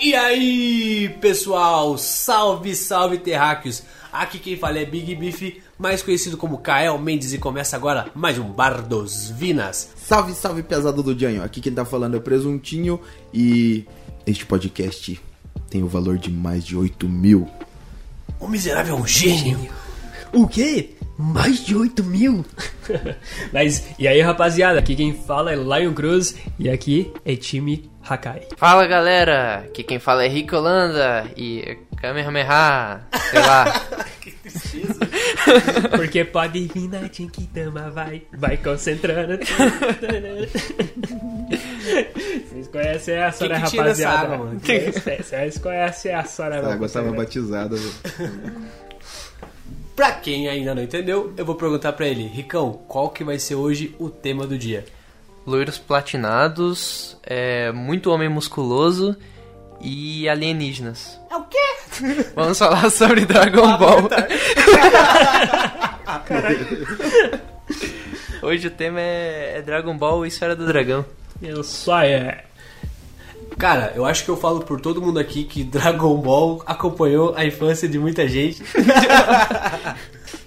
[0.00, 3.82] E aí, pessoal, salve, salve terráqueos.
[4.12, 8.38] Aqui quem fala é Big Beef, mais conhecido como Kael Mendes e começa agora mais
[8.38, 9.97] um Bar dos Vinas.
[10.08, 11.42] Salve, salve pesado do Janho.
[11.42, 12.98] Aqui quem tá falando é o Presuntinho
[13.30, 13.84] e
[14.26, 15.20] este podcast
[15.68, 17.46] tem o valor de mais de 8 mil.
[18.40, 19.68] O miserável é um gênio.
[20.32, 20.94] O quê?
[21.18, 22.42] Mais de 8 mil?
[23.52, 28.48] Mas, e aí rapaziada, aqui quem fala é Lion Cruz e aqui é time Hakai.
[28.56, 33.82] Fala galera, aqui quem fala é Rico Holanda e Kamehameha, sei lá.
[35.96, 39.38] Porque pode vir na Chinkitama, vai, vai concentrando.
[42.48, 44.18] Vocês conhecem a Sora, que essa rapaziada?
[44.34, 44.60] água, mano?
[44.60, 47.16] Vocês conhecem a Sora, A água tava rapaziada?
[47.16, 47.76] batizada.
[47.76, 48.68] velho.
[49.94, 53.56] Pra quem ainda não entendeu, eu vou perguntar pra ele, Ricão, qual que vai ser
[53.56, 54.84] hoje o tema do dia?
[55.44, 59.16] Loiros platinados, é, muito homem musculoso
[59.80, 61.18] e alienígenas.
[61.30, 61.58] É o quê?
[62.34, 64.08] Vamos falar sobre Dragon Ball.
[68.42, 71.04] Hoje o tema é, é Dragon Ball e Esfera do Dragão.
[71.42, 72.44] Eu só é.
[73.58, 77.44] Cara, eu acho que eu falo por todo mundo aqui que Dragon Ball acompanhou a
[77.44, 78.62] infância de muita gente.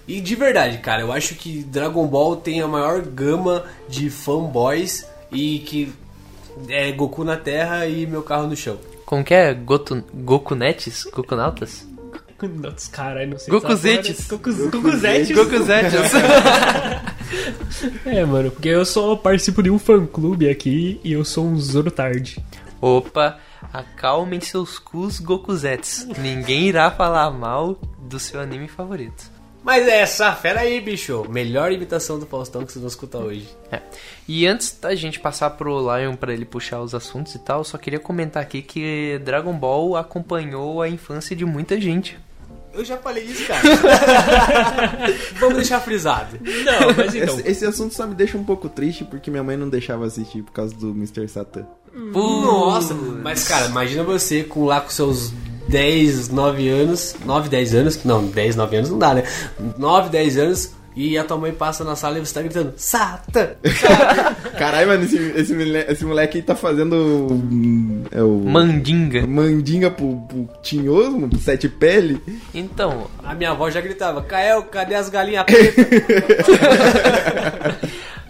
[0.08, 5.06] e de verdade, cara, eu acho que Dragon Ball tem a maior gama de fanboys
[5.30, 5.92] e que
[6.68, 8.78] é Goku na Terra e meu carro no chão.
[9.06, 9.52] Como que é?
[9.54, 11.04] Goku, Gokunetes?
[11.04, 11.86] Gokunautas?
[12.42, 13.52] Nossa, caralho, não sei.
[13.52, 14.26] Gokuzetes.
[14.26, 15.36] Gokuz- Gokuzetes.
[15.36, 15.92] Gokuzetes.
[18.04, 21.58] É, mano, porque eu só participo de um fã clube aqui e eu sou um
[21.58, 22.38] Zorotard.
[22.80, 23.38] Opa,
[23.72, 26.06] acalmem seus cus Gokuzetes.
[26.18, 29.31] Ninguém irá falar mal do seu anime favorito.
[29.62, 31.24] Mas é essa fera aí, bicho.
[31.28, 33.48] Melhor imitação do Faustão que vocês vão escutar hoje.
[33.70, 33.80] É.
[34.26, 37.64] E antes da gente passar pro Lion pra ele puxar os assuntos e tal, eu
[37.64, 42.18] só queria comentar aqui que Dragon Ball acompanhou a infância de muita gente.
[42.74, 43.62] Eu já falei isso, cara.
[45.38, 46.38] Vamos deixar frisado.
[46.40, 47.38] Não, mas então.
[47.38, 50.42] Esse, esse assunto só me deixa um pouco triste porque minha mãe não deixava assistir
[50.42, 51.28] por causa do Mr.
[51.28, 51.66] Satan.
[51.94, 55.30] Nossa, mas cara, imagina você com lá com seus
[55.68, 59.22] 10, 9 anos, 9, 10 anos, não, 10, 9 anos não dá, né?
[59.78, 63.52] 9, 10 anos e a tua mãe passa na sala e você tá gritando, Satan!
[64.58, 65.54] Caralho, mano, esse, esse,
[65.88, 66.94] esse moleque aí tá fazendo.
[67.30, 68.40] hum, É o.
[68.44, 69.26] Mandinga.
[69.26, 72.20] Mandinga pro, pro tinhoso, mano, pro sete pele.
[72.52, 75.86] Então, A minha avó já gritava, Kael, cadê as galinhas pretas?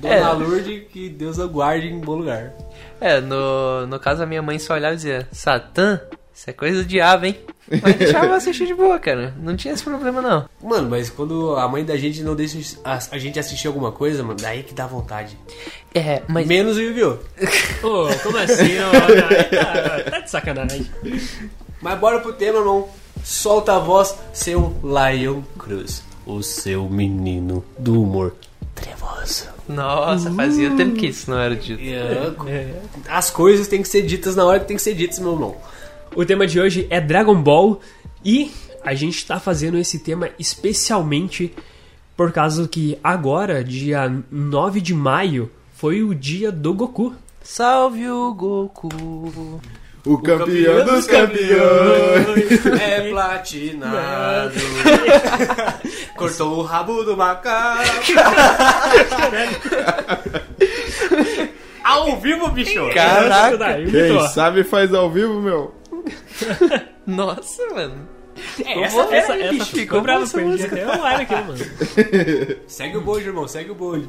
[0.00, 0.32] Dona É.
[0.32, 2.52] Lourdes, que Deus a guarde em bom lugar.
[3.00, 6.00] é, no, no caso a minha mãe só olhava e dizia, Satã,
[6.34, 7.38] isso é coisa do diabo, hein?
[7.82, 9.34] Mas deixava eu assistir de boa, cara.
[9.40, 10.48] Não tinha esse problema, não.
[10.62, 14.38] Mano, mas quando a mãe da gente não deixa a, gente assistir alguma coisa, mano,
[14.40, 15.38] daí que dá vontade.
[15.94, 16.46] É, mas...
[16.46, 17.18] Menos o Yu-Gi-Oh!
[17.86, 18.76] Ô, como assim?
[19.50, 20.90] Tá, tá de sacanagem.
[21.80, 22.88] Mas bora pro tema, irmão.
[23.22, 26.02] Solta a voz, seu Lion Cruz.
[26.26, 28.34] O seu menino do humor
[28.74, 29.48] trevoso.
[29.68, 31.80] Nossa, fazia tempo que isso não era dito.
[31.80, 32.74] E, ah, É.
[33.08, 35.56] As coisas têm que ser ditas na hora que tem que ser ditas, meu irmão.
[36.14, 37.80] O tema de hoje é Dragon Ball
[38.22, 38.50] e
[38.84, 41.54] a gente tá fazendo esse tema especialmente
[42.14, 47.14] por causa que agora, dia 9 de maio, foi o dia do Goku.
[47.42, 48.90] Salve o Goku.
[50.04, 52.66] O campeão dos campeões.
[52.80, 54.52] É platinado.
[56.14, 57.82] Cortou o rabo do macaco.
[61.82, 62.86] Ao vivo, bicho.
[62.94, 63.76] Caraca.
[63.90, 65.81] Quem sabe faz ao vivo, meu.
[67.06, 68.08] Nossa, mano.
[68.64, 70.74] É, essa, essa, aí, essa bicho, ficou brava, essa perdi música.
[70.74, 72.56] até o ar aqui, mano.
[72.66, 73.46] Segue o bonde, irmão.
[73.46, 74.08] Segue o bonde.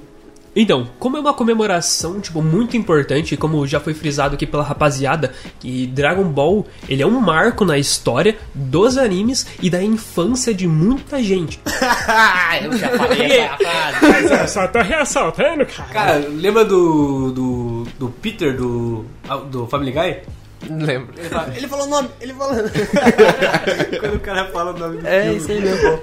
[0.55, 5.33] Então, como é uma comemoração, tipo, muito importante, como já foi frisado aqui pela rapaziada,
[5.59, 10.67] que Dragon Ball, ele é um marco na história dos animes e da infância de
[10.67, 11.59] muita gente.
[12.63, 14.29] Eu já falei essa frase.
[14.29, 15.89] Mas só tô ressaltando, cara.
[15.91, 19.05] Cara, lembra do, do, do Peter do,
[19.49, 20.17] do Family Guy?
[20.69, 21.13] Lembro.
[21.17, 22.55] Ele, fala, ele falou o nome, ele falou.
[23.99, 25.37] Quando o cara fala o nome do É, filme.
[25.37, 26.01] isso aí mesmo.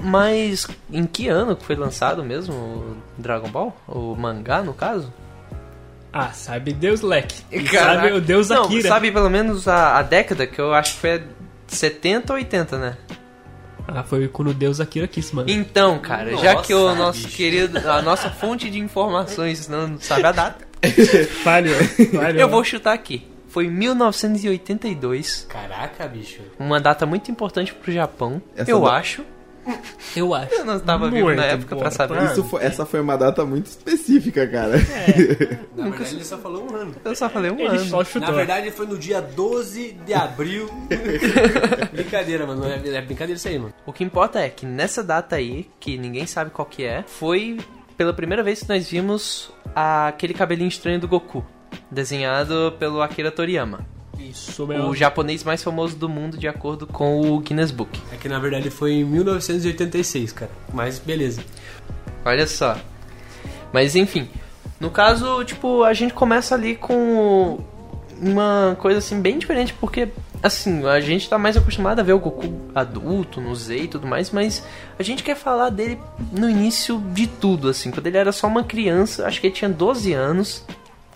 [0.00, 3.76] Mas em que ano foi lançado mesmo o Dragon Ball?
[3.88, 5.12] O mangá, no caso?
[6.12, 7.42] Ah, sabe Deus Leque.
[7.70, 8.00] Caraca.
[8.02, 8.88] sabe o Deus Não, Akira.
[8.88, 11.22] sabe pelo menos a, a década, que eu acho que foi
[11.68, 12.96] 70 ou 80, né?
[13.86, 15.48] Ah, foi quando Deus Akira quis, mano.
[15.50, 17.36] Então, cara, já que o Nossa, nosso bicho.
[17.36, 20.64] querido, a nossa fonte de informações não sabe a data,
[21.44, 21.74] falhou.
[22.36, 23.26] eu vou chutar aqui.
[23.50, 26.40] Foi 1982, Caraca, bicho.
[26.58, 29.24] uma data muito importante pro Japão, Essa eu da- acho.
[30.16, 30.54] Eu acho.
[30.54, 32.34] Eu não estava vivo na época pra saber.
[32.44, 34.76] foi- essa foi uma data muito específica, cara.
[35.76, 36.94] Na verdade, ele só falou um ano.
[37.04, 37.84] Eu só falei um Ele ano.
[37.84, 38.28] só chutou.
[38.30, 40.66] Na verdade, foi no dia 12 de abril.
[41.92, 42.64] brincadeira, mano.
[42.66, 43.74] É, é brincadeira isso aí, mano.
[43.84, 47.58] O que importa é que nessa data aí, que ninguém sabe qual que é, foi
[47.96, 51.44] pela primeira vez que nós vimos aquele cabelinho estranho do Goku,
[51.90, 53.80] desenhado pelo Akira Toriyama,
[54.18, 58.00] Isso o japonês mais famoso do mundo de acordo com o Guinness Book.
[58.12, 60.50] É que na verdade foi em 1986, cara.
[60.72, 61.42] Mas beleza.
[62.24, 62.76] Olha só.
[63.72, 64.28] Mas enfim,
[64.78, 67.60] no caso, tipo, a gente começa ali com
[68.20, 70.08] uma coisa assim bem diferente, porque
[70.42, 74.06] assim, a gente tá mais acostumado a ver o Goku adulto, no Z e tudo
[74.06, 74.64] mais, mas
[74.98, 75.98] a gente quer falar dele
[76.32, 79.68] no início de tudo, assim, quando ele era só uma criança, acho que ele tinha
[79.68, 80.64] 12 anos,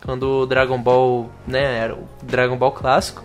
[0.04, 3.24] quando o Dragon Ball, né, era o Dragon Ball clássico.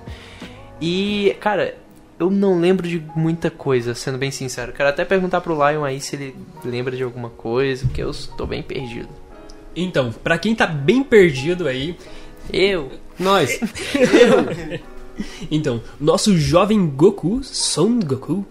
[0.82, 1.76] E, cara,
[2.20, 4.74] eu não lembro de muita coisa, sendo bem sincero.
[4.74, 8.48] Quero até perguntar pro Lion aí se ele lembra de alguma coisa, porque eu estou
[8.48, 9.10] bem perdido.
[9.76, 11.98] Então, pra quem tá bem perdido aí,
[12.52, 12.92] Eu?
[13.18, 13.60] Nós.
[15.52, 18.46] então, nosso jovem Goku, Son Goku,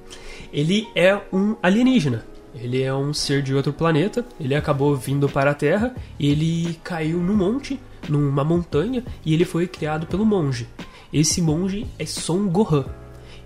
[0.53, 2.25] ele é um alienígena.
[2.55, 4.25] Ele é um ser de outro planeta.
[4.41, 7.79] Ele acabou vindo para a Terra e ele caiu no monte,
[8.09, 10.69] numa montanha, e ele foi criado pelo monge.
[11.13, 12.85] Esse monge é Son Gohan.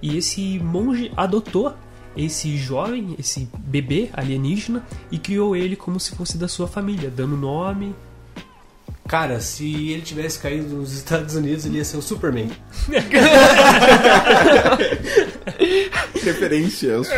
[0.00, 1.72] E esse monge adotou
[2.16, 7.36] esse jovem, esse bebê alienígena, e criou ele como se fosse da sua família, dando
[7.36, 7.94] nome.
[9.08, 12.50] Cara, se ele tivesse caído nos Estados Unidos, ele ia ser o Superman.
[16.22, 17.08] Referências.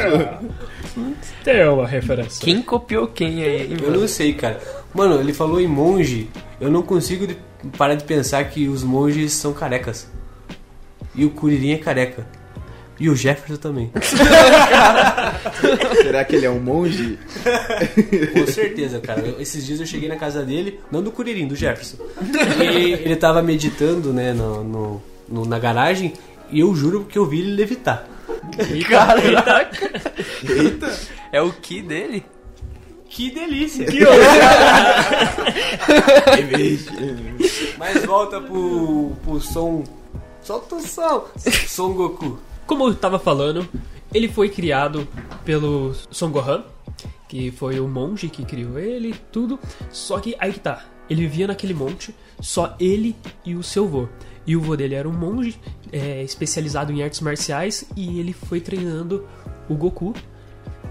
[1.44, 2.42] Tem uma referência.
[2.42, 3.76] Quem copiou quem aí?
[3.80, 4.60] Eu não sei, cara.
[4.94, 6.28] Mano, ele falou em monge.
[6.60, 7.36] Eu não consigo de-
[7.76, 10.08] parar de pensar que os monges são carecas.
[11.14, 12.26] E o Kuririn é careca.
[12.98, 13.90] E o Jefferson também.
[16.02, 17.18] Será que ele é um monge?
[18.32, 19.20] Com certeza, cara.
[19.20, 21.96] Eu- esses dias eu cheguei na casa dele, não do Kuririn, do Jefferson.
[22.60, 26.12] E ele tava meditando, né, no, no- no- na garagem.
[26.50, 28.06] E eu juro que eu vi ele levitar.
[28.88, 29.90] Caraca!
[31.32, 32.24] É o que dele?
[33.08, 33.86] Que delícia!
[37.78, 39.84] Mas volta pro, pro som.
[40.42, 41.26] Solta o som!
[41.68, 42.38] Som Goku.
[42.66, 43.68] Como eu tava falando,
[44.12, 45.06] ele foi criado
[45.44, 46.64] pelo Son Gohan,
[47.28, 49.58] que foi o monge que criou ele, tudo.
[49.90, 53.14] Só que aí que tá, ele vivia naquele monte, só ele
[53.44, 54.08] e o seu vô.
[54.46, 55.58] E o vô dele era um monge
[55.90, 59.26] é, especializado em artes marciais e ele foi treinando
[59.68, 60.14] o Goku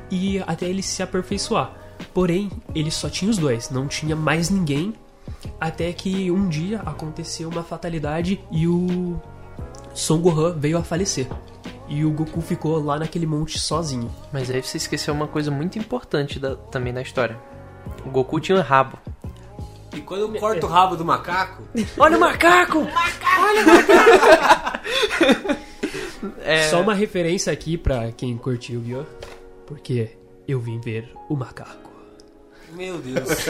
[0.10, 1.83] e até ele se aperfeiçoar.
[2.14, 4.94] Porém, ele só tinha os dois, não tinha mais ninguém.
[5.60, 9.20] Até que um dia aconteceu uma fatalidade e o
[9.94, 11.28] Son Gohan veio a falecer.
[11.88, 14.10] E o Goku ficou lá naquele monte sozinho.
[14.32, 17.38] Mas aí você esqueceu uma coisa muito importante da- também da história.
[18.06, 18.98] O Goku tinha um rabo.
[19.94, 21.62] E quando eu corto o rabo do macaco,
[21.98, 22.88] Olha o macaco!
[26.42, 29.06] É, Só uma referência aqui pra quem curtiu, viu?
[29.66, 30.12] Porque
[30.48, 31.83] eu vim ver o macaco.
[32.76, 33.28] Meu Deus.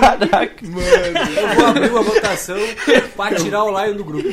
[0.00, 0.64] Caraca!
[0.64, 2.56] Eu vou abrir uma votação
[3.16, 4.28] pra tirar o Lion do grupo.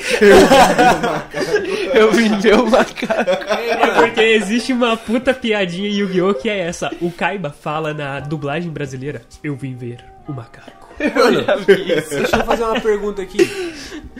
[1.93, 3.13] Eu vim ver o macaco.
[3.29, 6.33] É porque existe uma puta piadinha em Yu-Gi-Oh!
[6.35, 6.91] que é essa.
[7.01, 9.97] O Kaiba fala na dublagem brasileira: Eu vim ver
[10.27, 10.83] o macaco.
[11.15, 13.73] Mano, deixa eu fazer uma pergunta aqui.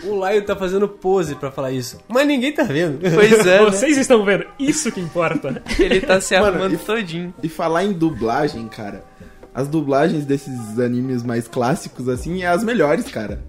[0.04, 3.00] O Lion tá fazendo pose pra falar isso, mas ninguém tá vendo.
[3.14, 3.66] Pois é, né?
[3.70, 4.46] Vocês estão vendo?
[4.58, 5.62] Isso que importa.
[5.78, 7.32] ele tá se Mano, arrumando e- todinho.
[7.44, 9.04] E falar em dublagem, cara.
[9.54, 13.44] As dublagens desses animes mais clássicos, assim, é as melhores, cara.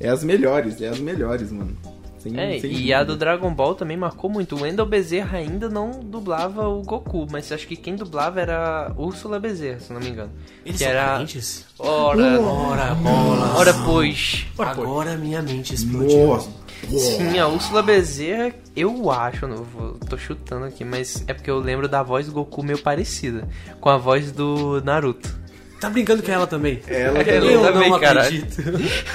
[0.00, 1.76] É as melhores, é as melhores, mano.
[2.18, 3.04] Sem, É, sem e a dúvida.
[3.04, 4.56] do Dragon Ball também marcou muito.
[4.56, 9.38] O Wendell Bezerra ainda não dublava o Goku, mas acho que quem dublava era Úrsula
[9.38, 10.32] Bezerra, se não me engano.
[10.64, 11.16] Eles que são era.
[11.16, 11.64] crentes?
[11.78, 13.54] Ora, Ora, bola.
[13.56, 14.46] ora pois.
[14.58, 16.26] Agora minha mente explodiu.
[16.26, 16.50] Nossa.
[16.96, 21.50] Sim, a Úrsula Bezerra, eu acho, eu não vou, tô chutando aqui, mas é porque
[21.50, 23.48] eu lembro da voz do Goku meio parecida
[23.80, 25.36] com a voz do Naruto.
[25.80, 26.80] Tá brincando com ela também?
[26.86, 28.26] Ela, Ela Eu também, não caralho.
[28.42, 28.62] acredito.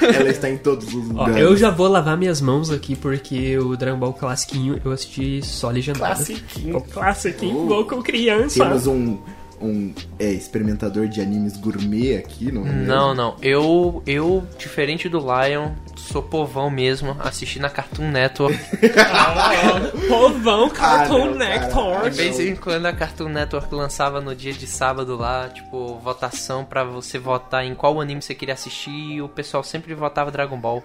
[0.02, 1.36] ela está em todos os Ó, lugares.
[1.36, 5.68] eu já vou lavar minhas mãos aqui porque o Dragon Ball classiquinho eu assisti só
[5.70, 6.14] legendado.
[6.14, 6.80] Classiquinho.
[6.80, 8.64] Classiquinho, Goku criança.
[8.64, 9.18] Temos um,
[9.60, 12.72] um é, experimentador de animes gourmet aqui, não é?
[12.72, 13.36] Não, não.
[13.42, 18.58] Eu, eu, diferente do Lion, sou povão mesmo, assisti na Cartoon Network.
[20.08, 21.60] Povão Cartoon Ah, não, cara.
[21.60, 22.10] Nectar.
[22.10, 26.64] De vez em quando a Cartoon Network lançava no dia de sábado lá, tipo, votação
[26.64, 30.58] pra você votar em qual anime você queria assistir e o pessoal sempre votava Dragon
[30.58, 30.82] Ball.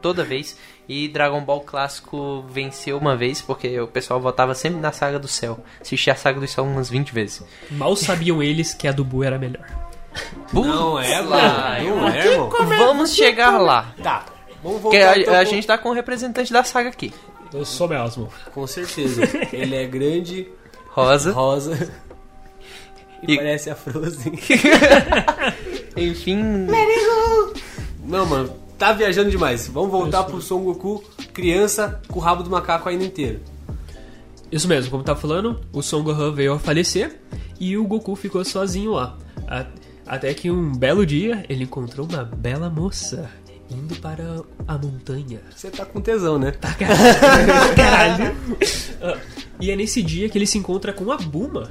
[0.00, 0.56] Toda vez.
[0.92, 5.28] E Dragon Ball clássico venceu uma vez, porque o pessoal votava sempre na Saga do
[5.28, 5.60] Céu.
[5.80, 7.44] Assisti a Saga do Céu umas 20 vezes.
[7.70, 9.64] Mal sabiam eles que a do Buu era melhor.
[10.52, 11.20] Não é.
[11.22, 11.94] Lion.
[11.96, 12.76] Não é.
[12.76, 13.94] Vamos chegar lá.
[14.02, 14.26] Tá.
[14.64, 17.14] Vamos voltar a, então a com- gente tá com o representante da saga aqui.
[17.54, 18.28] Eu sou mesmo.
[18.52, 19.22] Com certeza.
[19.52, 20.48] Ele é grande,
[20.88, 21.30] Rosa.
[21.32, 21.92] rosa.
[23.22, 24.32] E, E- parece a Frozen.
[25.96, 26.66] Enfim.
[28.04, 29.68] Não, mano, tá viajando demais.
[29.68, 33.38] Vamos voltar pro Son Goku, criança com o rabo do macaco ainda inteiro.
[34.50, 37.20] Isso mesmo, como tá falando, o Son Gohan veio a falecer
[37.60, 39.18] e o Goku ficou sozinho lá.
[40.06, 43.30] Até que um belo dia ele encontrou uma bela moça
[43.70, 45.40] indo para a montanha.
[45.54, 46.50] Você tá com tesão, né?
[46.50, 46.74] Tá,
[47.76, 48.34] Caralho.
[49.02, 49.18] Ah,
[49.60, 51.70] E é nesse dia que ele se encontra com a Buma,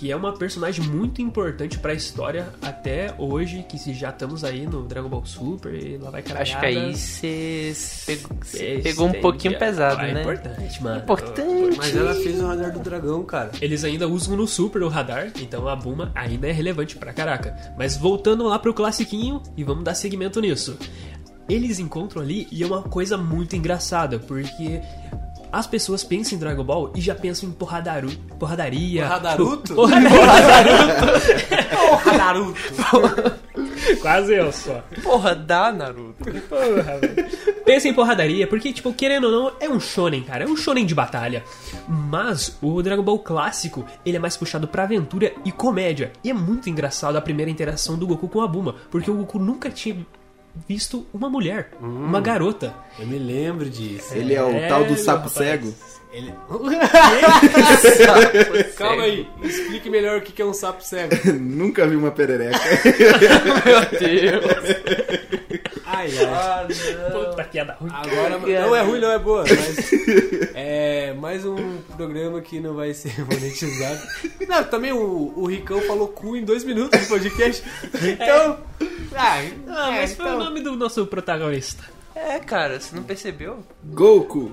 [0.00, 4.66] que é uma personagem muito importante pra história até hoje, que se já estamos aí
[4.66, 6.42] no Dragon Ball Super e lá vai caralhada.
[6.42, 7.74] Acho que aí você
[8.06, 10.22] pegou, cê pegou um pouquinho pesado, Ah, é né?
[10.22, 11.00] importante, mano.
[11.00, 11.76] Importante.
[11.76, 13.50] Mas ela fez o radar do dragão, cara.
[13.60, 17.54] Eles ainda usam no Super o radar, então a Buma ainda é relevante pra caraca.
[17.76, 20.78] Mas voltando lá pro classiquinho e vamos dar seguimento nisso.
[21.46, 24.80] Eles encontram ali e é uma coisa muito engraçada, porque
[25.52, 29.02] as pessoas pensam em Dragon Ball e já pensam em porradaru, porradaria.
[29.02, 29.74] Porradaruto?
[29.74, 31.10] Porradaruto.
[31.70, 33.40] Porra, Naruto!
[34.00, 34.82] Quase eu só.
[35.02, 36.24] Porra, dá, Naruto.
[36.48, 37.26] Porra, velho.
[37.64, 40.44] Pensa em porradaria, porque, tipo, querendo ou não, é um shonen, cara.
[40.44, 41.44] É um shonen de batalha.
[41.88, 46.12] Mas o Dragon Ball clássico, ele é mais puxado pra aventura e comédia.
[46.22, 49.38] E é muito engraçado a primeira interação do Goku com a Buma, porque o Goku
[49.38, 50.06] nunca tinha
[50.68, 52.74] visto uma mulher, uma garota.
[52.98, 54.12] Eu me lembro disso.
[54.14, 55.32] Ele é o É, tal do sapo rapaz.
[55.34, 55.72] cego?
[56.12, 56.34] Ele...
[58.76, 61.14] Calma aí, explique melhor o que é um sapo cego.
[61.38, 62.58] Nunca vi uma perereca.
[63.64, 65.39] Meu Deus.
[66.00, 66.24] Ai, ai.
[66.24, 66.66] Ah,
[67.12, 67.90] Puta piada ruim.
[67.92, 69.90] Agora, não é ruim, não é boa, mas
[70.54, 74.00] é mais um programa que não vai ser monetizado.
[74.48, 77.62] Não, também o, o Ricão falou cu em dois minutos no podcast.
[78.02, 78.58] Então.
[79.14, 81.84] Ah, Ah, é, mas foi o então, nome do nosso protagonista.
[82.14, 83.62] É, cara, você não percebeu?
[83.84, 84.52] Goku.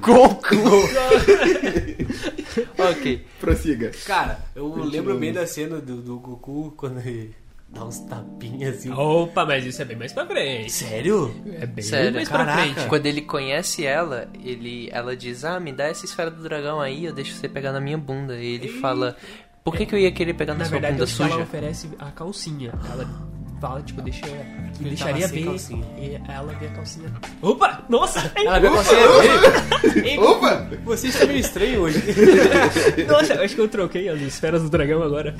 [0.00, 0.56] Goku.
[2.78, 3.26] ok.
[3.40, 3.90] Prossiga.
[4.06, 7.34] Cara, eu lembro bem da cena do, do Goku quando ele
[7.76, 8.90] dá uns tapinhas assim.
[8.92, 10.72] Opa, mas isso é bem mais pra frente.
[10.72, 11.34] Sério?
[11.60, 12.52] É bem Sério, mais caraca.
[12.52, 12.88] pra frente.
[12.88, 17.04] Quando ele conhece ela, ele, ela diz: Ah, me dá essa esfera do dragão aí,
[17.04, 18.36] eu deixo você pegar na minha bunda.
[18.36, 19.16] E ele fala:
[19.62, 21.42] Por que, que eu ia querer pegar na, Na sua verdade, bunda que ela suja?
[21.42, 22.72] oferece a calcinha.
[22.90, 23.08] Ela
[23.60, 24.26] fala, tipo, deixa.
[24.78, 25.44] Ele deixaria ver.
[25.44, 25.84] calcinha.
[25.98, 27.12] E ela vê a calcinha.
[27.42, 27.84] Opa!
[27.88, 28.30] Nossa!
[28.36, 29.00] Ela viu a calcinha
[29.92, 30.18] dele.
[30.20, 30.68] Opa!
[30.84, 32.02] Você está meio estranho hoje.
[33.08, 35.34] Nossa, eu acho que eu troquei as esferas do dragão agora.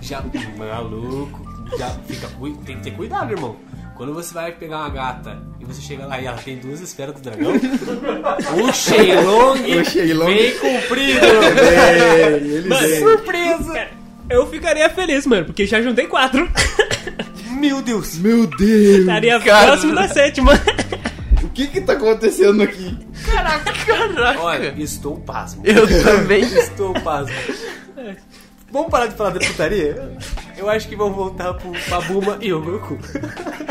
[0.00, 0.22] Já,
[0.58, 1.49] maluco.
[1.78, 2.28] Já fica,
[2.66, 3.56] tem que ter cuidado, irmão.
[3.96, 7.14] Quando você vai pegar uma gata e você chega lá e ela tem duas esferas
[7.14, 7.52] do dragão,
[8.56, 11.20] o Shenlong O Shenlong- vem comprido.
[11.26, 12.98] É, ele vem.
[12.98, 13.88] Surpresa!
[14.30, 16.48] Eu ficaria feliz, mano, porque já juntei quatro.
[17.60, 18.16] Meu Deus!
[18.16, 19.00] Meu Deus!
[19.00, 19.66] Estaria Cara.
[19.66, 20.52] próximo da sétima.
[21.42, 22.96] O que que tá acontecendo aqui?
[23.26, 23.70] Caraca!
[24.40, 25.62] Olha, estou pasmo.
[25.66, 26.40] Eu também.
[26.42, 27.34] Estou pasmo.
[28.70, 30.12] Vamos parar de falar da putaria?
[30.60, 32.98] Eu acho que vamos voltar pro Babuma e o Goku.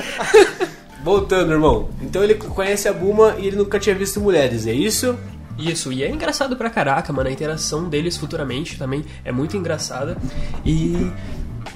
[1.05, 1.87] Voltando, irmão.
[2.01, 5.15] Então ele conhece a Buma e ele nunca tinha visto mulheres, é isso?
[5.55, 7.29] Isso, e é engraçado pra caraca, mano.
[7.29, 10.17] A interação deles futuramente também é muito engraçada.
[10.65, 11.11] E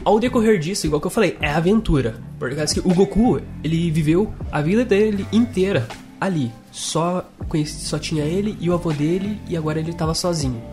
[0.03, 2.15] ao decorrer disso, igual que eu falei, é aventura.
[2.39, 5.87] Por causa que o Goku, ele viveu a vida dele inteira
[6.19, 6.51] ali.
[6.71, 10.72] Só, conheci, só tinha ele e o avô dele, e agora ele tava sozinho.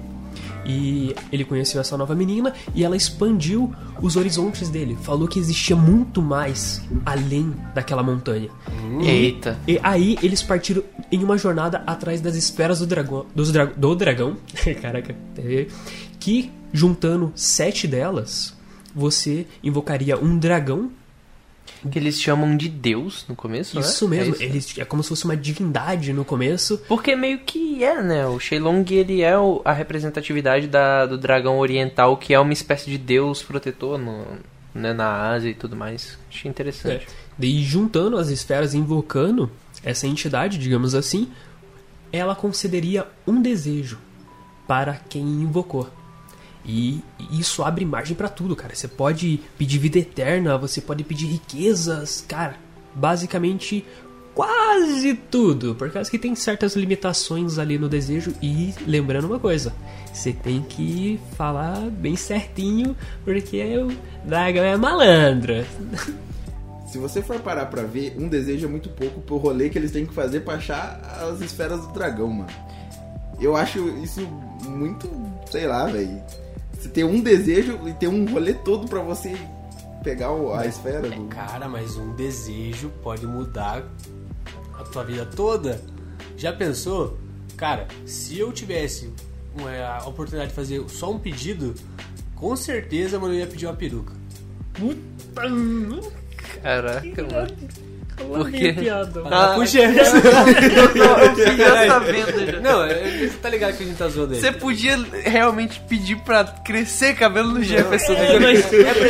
[0.71, 4.97] E ele conheceu essa nova menina e ela expandiu os horizontes dele.
[5.03, 8.49] Falou que existia muito mais além daquela montanha.
[9.03, 9.59] Eita.
[9.67, 13.95] E aí eles partiram em uma jornada atrás das esferas do dragão, dos dra- do
[13.97, 14.37] dragão,
[14.81, 15.17] caraca,
[16.21, 18.57] que juntando sete delas,
[18.95, 20.91] você invocaria um dragão.
[21.89, 23.81] Que eles chamam de Deus no começo, né?
[23.81, 24.43] Isso mesmo, É isso?
[24.43, 26.79] eles é como se fosse uma divindade no começo.
[26.89, 28.27] Porque meio que é, né?
[28.27, 32.91] O Shenlong, ele é o- a representatividade da, do dragão oriental, que é uma espécie
[32.91, 34.25] de deus protetor no,
[34.75, 36.19] né, na Ásia e tudo mais.
[36.31, 37.07] Achei interessante.
[37.39, 39.51] Daí juntando as esferas, invocando
[39.83, 41.29] essa entidade, digamos assim,
[42.13, 43.99] ela concederia um desejo
[44.69, 45.89] para quem invocou.
[46.65, 48.75] E isso abre margem pra tudo, cara.
[48.75, 52.57] Você pode pedir vida eterna, você pode pedir riquezas, cara.
[52.95, 53.85] Basicamente
[54.35, 59.75] quase tudo, por causa que tem certas limitações ali no desejo e lembrando uma coisa,
[60.13, 63.93] você tem que falar bem certinho, porque o
[64.25, 65.65] dragão é malandro.
[66.87, 69.93] Se você for parar pra ver, um desejo é muito pouco pro rolê que eles
[69.93, 72.51] têm que fazer pra achar as esferas do dragão, mano.
[73.41, 74.27] Eu acho isso
[74.69, 75.09] muito,
[75.53, 76.21] sei lá, velho.
[76.81, 79.37] Você tem um desejo e tem um rolê todo pra você
[80.03, 81.25] pegar o- a esfera do.
[81.27, 83.85] Cara, mas um desejo pode mudar
[84.79, 85.79] a tua vida toda.
[86.39, 87.19] Já pensou?
[87.57, 89.13] Cara, se eu tivesse
[89.55, 91.75] uma, a oportunidade de fazer só um pedido,
[92.35, 94.15] com certeza, mano, eu ia pedir uma peruca.
[96.63, 97.57] Caraca, mano.
[98.27, 98.73] Por quê?
[98.73, 98.73] quê?
[98.81, 99.23] piada.
[99.31, 99.93] Ah, Puxa, eu
[101.35, 102.61] fiquei sabendo já.
[102.61, 104.41] Não, é- tá ligado que a gente tá zoando ele.
[104.41, 108.13] Você podia realmente pedir pra crescer cabelo no Jefferson.
[108.13, 109.09] É, mas é pra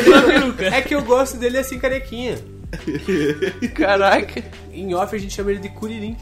[0.69, 0.75] ele.
[0.77, 2.37] É que eu gosto dele assim, carequinha.
[3.75, 4.43] Caraca.
[4.73, 6.17] Em off a gente chama ele de Kuririn.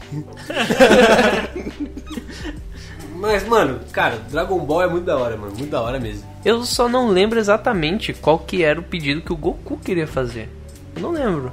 [3.15, 5.51] Mas, mano, cara, Dragon Ball é muito da hora, mano.
[5.57, 6.23] Muito da hora mesmo.
[6.45, 10.47] Eu só não lembro exatamente qual que era o pedido que o Goku queria fazer.
[10.95, 11.51] Eu não lembro.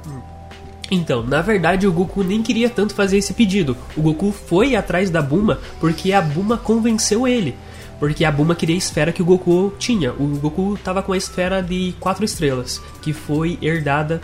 [0.89, 3.75] Então, na verdade, o Goku nem queria tanto fazer esse pedido.
[3.95, 7.55] O Goku foi atrás da Buma porque a Buma convenceu ele.
[7.99, 10.13] Porque a Buma queria a esfera que o Goku tinha.
[10.13, 14.21] O Goku tava com a esfera de quatro estrelas, que foi herdada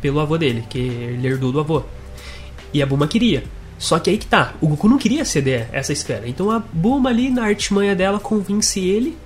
[0.00, 1.82] pelo avô dele, que ele herdou do avô.
[2.72, 3.44] E a Buma queria.
[3.78, 6.28] Só que aí que tá, o Goku não queria ceder essa esfera.
[6.28, 9.16] Então a Buma ali na artimanha dela convence ele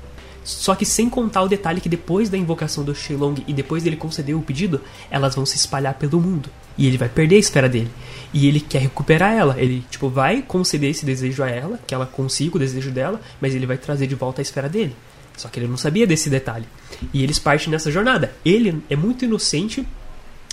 [0.48, 3.96] só que sem contar o detalhe que depois da invocação do Shenlong e depois dele
[3.96, 6.48] conceder o pedido, elas vão se espalhar pelo mundo.
[6.78, 7.90] E ele vai perder a esfera dele.
[8.32, 9.60] E ele quer recuperar ela.
[9.60, 13.54] Ele, tipo, vai conceder esse desejo a ela, que ela consiga o desejo dela, mas
[13.54, 14.96] ele vai trazer de volta a esfera dele.
[15.36, 16.64] Só que ele não sabia desse detalhe.
[17.12, 18.32] E eles partem nessa jornada.
[18.42, 19.86] Ele é muito inocente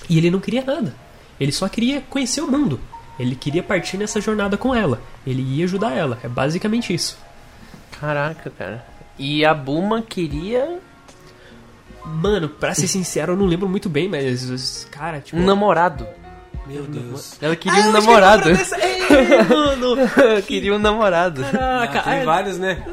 [0.10, 0.94] e ele não queria nada.
[1.40, 2.82] Ele só queria conhecer o mundo.
[3.18, 5.02] Ele queria partir nessa jornada com ela.
[5.26, 6.20] Ele ia ajudar ela.
[6.22, 7.18] É basicamente isso.
[7.98, 8.95] Caraca, cara.
[9.18, 10.80] E a Buma queria
[12.06, 15.38] Mano, pra ser sincero, eu não lembro muito bem, mas, cara, tipo.
[15.38, 16.06] um namorado.
[16.68, 17.36] Meu Deus.
[17.42, 18.50] Ela queria um namorado.
[18.50, 19.96] Ei, mano!
[20.46, 21.42] queria um namorado.
[21.44, 22.84] Caraca, Ah, tem ai, vários, né?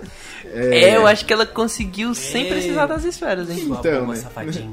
[0.55, 2.51] É, eu acho que ela conseguiu sem É.
[2.51, 3.65] precisar das esferas, hein?
[3.67, 4.17] Sua Então, né?
[4.17, 4.71] safadinha.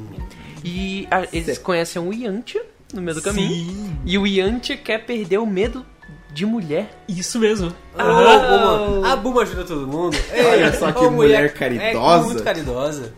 [0.63, 2.61] E a- eles conhecem o Yantia
[2.93, 3.97] no meio do caminho.
[4.05, 5.85] E o Yantia quer perder o medo
[6.31, 6.89] de mulher.
[7.07, 7.73] Isso mesmo.
[7.97, 8.91] Ah, Aham.
[8.97, 9.11] Buma.
[9.11, 10.17] A Buma ajuda todo mundo.
[10.31, 12.23] Olha só Ô, que mulher caridosa.
[12.23, 13.13] É, muito caridosa.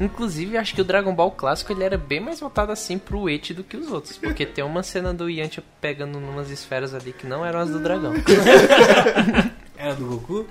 [0.00, 3.52] Inclusive, acho que o Dragon Ball clássico ele era bem mais voltado assim pro Eti
[3.52, 4.16] do que os outros.
[4.16, 7.80] Porque tem uma cena do Yantia pegando numas esferas ali que não eram as do
[7.80, 8.12] dragão.
[9.78, 10.46] Era do Goku.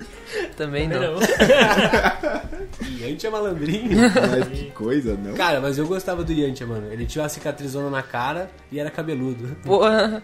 [0.56, 1.00] Também não.
[1.00, 1.20] Não.
[3.00, 3.98] Yantia é malandrinho.
[4.30, 5.34] Mas que coisa, não?
[5.34, 6.92] Cara, mas eu gostava do Yantia, mano.
[6.92, 9.56] Ele tinha uma cicatrizona na cara e era cabeludo.
[9.64, 10.22] Porra,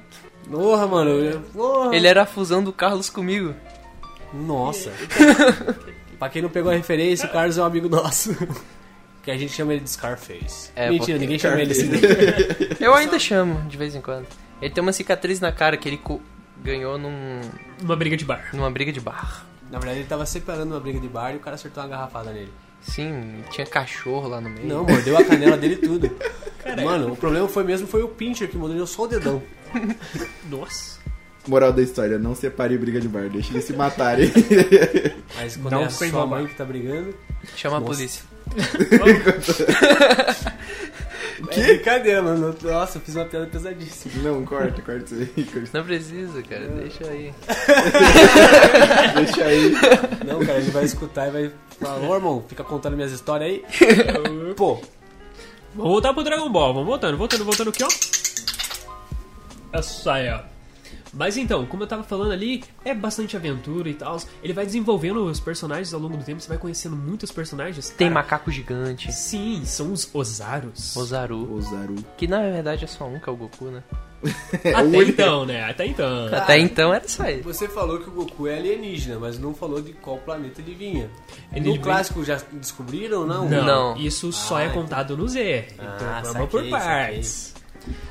[0.50, 1.40] Porra, mano.
[1.52, 1.94] Porra.
[1.94, 3.54] ele era a fusão do Carlos comigo.
[4.32, 4.92] Nossa.
[6.18, 8.36] pra quem não pegou a referência, o Carlos é um amigo nosso.
[9.22, 10.72] Que a gente chama ele de Scarface.
[10.74, 11.88] É, Mentira, ninguém chama ele assim.
[12.80, 14.26] Eu ainda chamo, de vez em quando.
[14.60, 16.00] Ele tem uma cicatriz na cara que ele
[16.60, 17.40] ganhou num,
[17.80, 18.50] Uma briga de bar.
[18.52, 19.46] numa briga de bar.
[19.70, 22.32] Na verdade, ele tava separando uma briga de bar e o cara acertou uma garrafada
[22.32, 22.52] nele.
[22.82, 24.66] Sim, tinha cachorro lá no meio.
[24.66, 26.10] Não, mordeu a canela dele e tudo.
[26.84, 29.42] Mano, o problema foi mesmo foi o pincher que mordeu só o dedão.
[30.48, 31.00] Nossa.
[31.46, 34.30] Moral da história, não separe briga de bar, deixa eles se matarem.
[35.34, 37.14] Mas quando Não é a sua mãe que tá brigando.
[37.56, 38.22] Chama a polícia.
[41.50, 41.60] Que?
[41.60, 42.54] É brincadeira, mano.
[42.62, 44.22] Nossa, eu fiz uma piada pesadíssima.
[44.22, 45.44] não, corta, corta isso aí.
[45.44, 45.78] corta.
[45.78, 47.34] Não precisa, cara, deixa aí.
[49.16, 49.72] Deixa aí.
[50.24, 53.64] Não, cara, ele vai escutar e vai falar, ô irmão, fica contando minhas histórias aí.
[54.56, 54.80] Pô,
[55.74, 56.74] Vamos voltar pro Dragon Ball.
[56.74, 57.88] Vamos voltando, voltando, voltando aqui, ó.
[59.72, 60.40] Essa aí, ó.
[61.12, 64.16] Mas então, como eu tava falando ali, é bastante aventura e tal.
[64.42, 67.90] Ele vai desenvolvendo os personagens ao longo do tempo, você vai conhecendo muitos personagens.
[67.90, 70.96] Tem Cara, macaco gigante, Sim, são os Ozaros.
[70.96, 71.54] Ozaru.
[71.54, 71.96] Ozaru.
[72.16, 73.82] Que na verdade é só um, que é o Goku, né?
[74.54, 75.02] Até único.
[75.10, 75.64] então, né?
[75.64, 76.26] Até então.
[76.32, 77.42] Até então era só ele.
[77.42, 81.10] você falou que o Goku é alienígena, mas não falou de qual planeta ele vinha.
[81.52, 83.48] Ele no vem- clássico já descobriram ou não?
[83.48, 83.96] Não, Não.
[83.96, 85.66] isso só Ah, é contado no Z.
[85.78, 87.54] Ah, Então vamos saquei, por partes.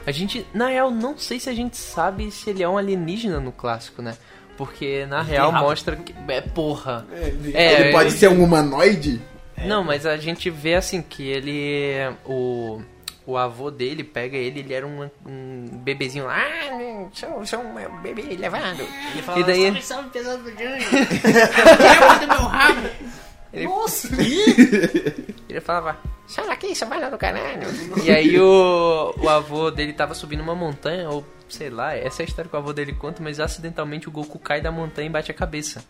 [0.06, 3.40] A gente, na real, não sei se a gente sabe se ele é um alienígena
[3.40, 4.16] no clássico, né?
[4.58, 5.66] Porque na real rabo.
[5.66, 6.14] mostra que.
[6.28, 7.06] É porra.
[7.12, 9.22] É, ele- É, Ele pode ser um humanoide?
[9.66, 11.94] Não, mas a gente vê assim que ele.
[12.26, 12.82] O,
[13.26, 16.38] o avô dele pega ele, ele era um, um bebezinho lá.
[16.38, 18.82] Ah, sou, sou um bebê levado.
[19.14, 20.80] Ele fala, E daí- salve, salve, pesado do Júnior.
[23.54, 24.08] Ele, Nossa!
[25.50, 27.68] ele falava, sai daqui, você vai lá no caralho.
[28.04, 32.24] E aí o, o avô dele tava subindo uma montanha, ou sei lá, essa é
[32.24, 35.12] a história que o avô dele conta, mas acidentalmente o Goku cai da montanha e
[35.12, 35.84] bate a cabeça.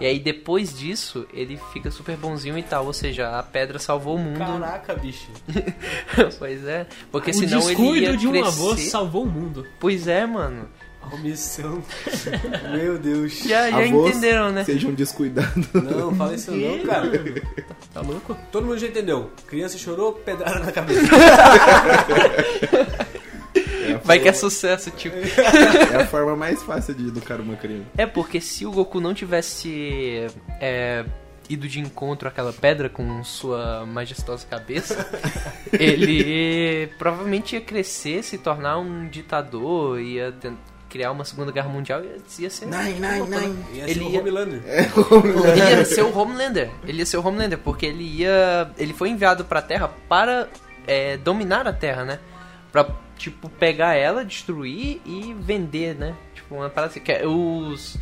[0.00, 4.16] E aí depois disso, ele fica super bonzinho e tal, ou seja, a pedra salvou
[4.16, 4.38] o mundo.
[4.38, 5.30] Caraca, bicho.
[6.38, 8.48] pois é, porque o senão ele descuido ia de um crescer.
[8.48, 9.66] avô salvou o mundo.
[9.78, 10.68] Pois é, mano.
[11.12, 11.82] Omissão.
[12.72, 13.38] Meu Deus.
[13.44, 14.64] Já, já Avós, entenderam, né?
[14.64, 15.66] Sejam descuidados.
[15.72, 17.10] Não, fala isso não, cara.
[17.92, 18.36] Tá louco?
[18.50, 19.30] Todo mundo já entendeu.
[19.46, 21.00] Criança chorou, pedrada na cabeça.
[24.04, 25.12] Vai que é sucesso, tio.
[25.92, 27.86] É a forma mais fácil de educar uma criança.
[27.96, 30.26] É porque se o Goku não tivesse
[30.60, 31.04] é,
[31.48, 35.06] ido de encontro àquela pedra com sua majestosa cabeça,
[35.72, 40.30] ele provavelmente ia crescer, se tornar um ditador, ia
[40.94, 42.66] criar uma segunda guerra mundial e ia ser.
[42.66, 43.64] Nine, nine, nine.
[43.74, 44.62] Ia Ele ser o ia- Homelander.
[44.64, 46.70] Ele ia ser o Homelander.
[46.86, 48.70] Ele ia ser o Homelander, porque ele ia.
[48.78, 50.48] Ele foi enviado pra Terra para
[50.86, 52.20] é, dominar a Terra, né?
[52.70, 52.86] Pra,
[53.18, 56.14] tipo, pegar ela, destruir e vender, né?
[56.32, 57.00] Tipo, uma parada assim.
[57.00, 57.96] Que é os.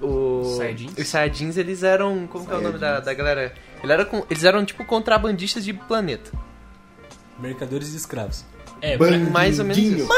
[0.00, 0.96] O, Saiyajins?
[0.96, 2.26] Os Saiyajins, eles eram.
[2.26, 3.52] Como que é o nome da, da galera?
[3.82, 6.30] Ele era com- eles eram tipo contrabandistas de planeta.
[7.38, 8.44] Mercadores de escravos.
[8.82, 8.96] É,
[9.30, 10.08] mais ou menos isso.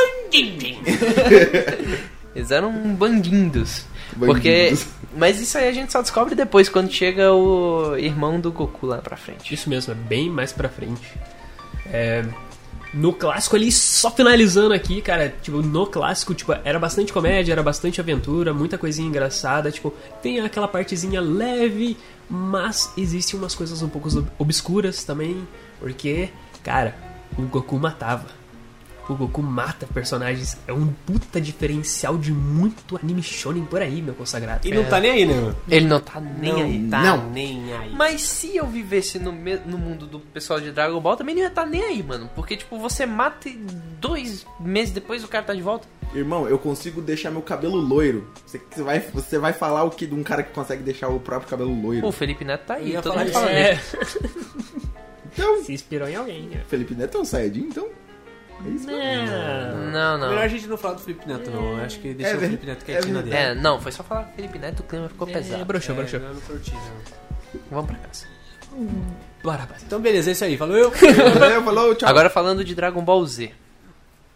[2.34, 3.84] Eles eram bandindos.
[4.18, 4.70] Porque.
[4.70, 4.86] Bandidos.
[5.16, 8.98] Mas isso aí a gente só descobre depois, quando chega o irmão do Goku lá
[8.98, 9.54] pra frente.
[9.54, 11.12] Isso mesmo, é bem mais pra frente.
[11.86, 12.24] É,
[12.92, 17.62] no clássico ali, só finalizando aqui, cara, tipo, no clássico, tipo, era bastante comédia, era
[17.62, 21.96] bastante aventura, muita coisinha engraçada, tipo, tem aquela partezinha leve,
[22.28, 25.46] mas existem umas coisas um pouco ob- obscuras também,
[25.78, 26.28] porque,
[26.64, 26.96] cara,
[27.38, 28.26] o Goku matava.
[29.08, 34.14] O Goku mata personagens, é um puta diferencial de muito anime shonen por aí, meu
[34.14, 34.66] consagrado.
[34.66, 35.56] E não tá nem aí, né, mano?
[35.68, 36.88] Ele não tá nem não aí.
[36.88, 37.30] tá Não.
[37.30, 37.92] nem aí.
[37.94, 41.48] Mas se eu vivesse no, no mundo do pessoal de Dragon Ball, também não ia
[41.48, 42.30] estar nem aí, mano.
[42.34, 43.56] Porque, tipo, você mata e
[44.00, 45.86] dois meses depois o cara tá de volta.
[46.14, 48.26] Irmão, eu consigo deixar meu cabelo loiro.
[48.46, 51.20] Você, você vai, você vai falar o que de um cara que consegue deixar o
[51.20, 52.02] próprio cabelo loiro?
[52.02, 53.78] Pô, o Felipe Neto tá Eu aí, ia todo mundo fala É.
[55.32, 56.62] Então, se inspirou em alguém, né?
[56.68, 57.88] Felipe Neto é um Saiyajin, então?
[58.64, 58.98] É isso mesmo.
[58.98, 59.72] É.
[59.92, 60.28] Não, não.
[60.30, 61.78] Melhor a gente não falar do Felipe Neto, não.
[61.78, 63.36] Eu acho que deixa É o ver- Felipe Neto é quietinho na ver- dele.
[63.36, 65.64] É, não, foi só falar Felipe Neto, o clima ficou É, pesado.
[65.64, 66.20] broxou, broxou.
[66.20, 67.60] eu não curti, não.
[67.70, 68.26] Vamos pra casa.
[69.42, 69.82] Bora, rapaz.
[69.84, 70.56] Então, beleza, é isso aí.
[70.56, 70.90] Falou eu.
[71.38, 72.08] Valeu, falou, tchau.
[72.08, 73.52] Agora falando de Dragon Ball Z.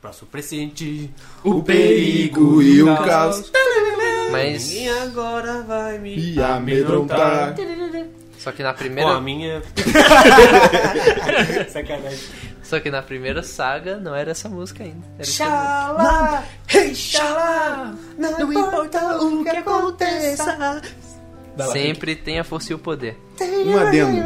[0.01, 1.11] Próximo presente.
[1.43, 3.51] o perigo e o caos
[4.31, 4.69] Mas.
[4.69, 7.55] Ninguém agora vai me e amedrontar.
[8.39, 9.21] Só que na Com a primeira.
[9.21, 9.61] minha.
[11.71, 12.19] Sacanagem.
[12.69, 15.25] Só que na primeira saga não era essa música ainda.
[15.25, 20.83] Xalá, hey, xalá, não importa o que aconteça.
[21.73, 23.17] Sempre tem a força e o poder.
[23.41, 24.23] Um adendo.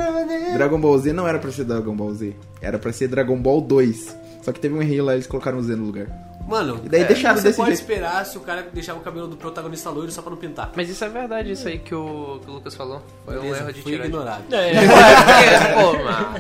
[0.55, 2.35] Dragon Ball Z não era pra ser Dragon Ball Z.
[2.61, 4.17] Era pra ser Dragon Ball 2.
[4.43, 6.09] Só que teve um erro lá, eles colocaram o Z no lugar.
[6.47, 7.81] Mano, E daí deixaram você desse pode jeito.
[7.81, 10.71] esperar se o cara deixar o cabelo do protagonista loiro só pra não pintar.
[10.77, 13.01] Mas isso é verdade, isso aí que o, que o Lucas falou.
[13.25, 14.05] Foi um Beleza, erro de tirar.
[14.07, 14.43] ignorado.
[14.53, 16.35] É, Pô, mano.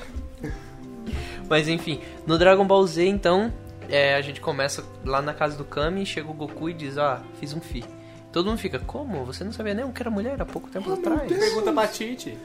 [1.48, 3.52] Mas enfim, no Dragon Ball Z, então,
[3.88, 7.18] é, a gente começa lá na casa do Kami, chega o Goku e diz, ó,
[7.40, 7.84] fiz um fi.
[8.32, 9.24] Todo mundo fica, como?
[9.24, 11.22] Você não sabia nem que era mulher há pouco tempo atrás?
[11.28, 12.38] Pergunta pra Titi.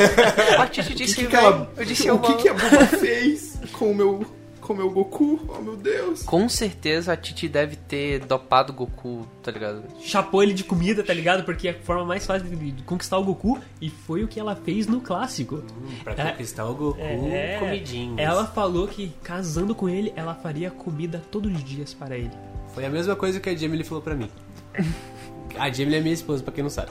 [0.58, 1.70] A Titi disse que que, que ela-.
[1.76, 4.24] Eu disse, eu o que, que a Bulma fez com o meu,
[4.66, 5.40] com o Goku?
[5.48, 6.22] Oh meu Deus.
[6.22, 9.84] Com certeza a Titi deve ter dopado o Goku, tá ligado?
[10.00, 11.44] chapou ele de comida, tá ligado?
[11.44, 14.56] Porque é a forma mais fácil de conquistar o Goku e foi o que ela
[14.56, 15.62] fez no clássico.
[16.02, 16.30] Pra É.
[16.32, 18.18] conquistar o Goku, É, comidinhas.
[18.18, 22.30] Ela falou que casando com ele, ela faria comida todos os dias para ele.
[22.74, 24.28] Foi a mesma coisa que a Jamie falou pra mim.
[25.58, 26.90] A Jamie é minha esposa, pra quem não sabe.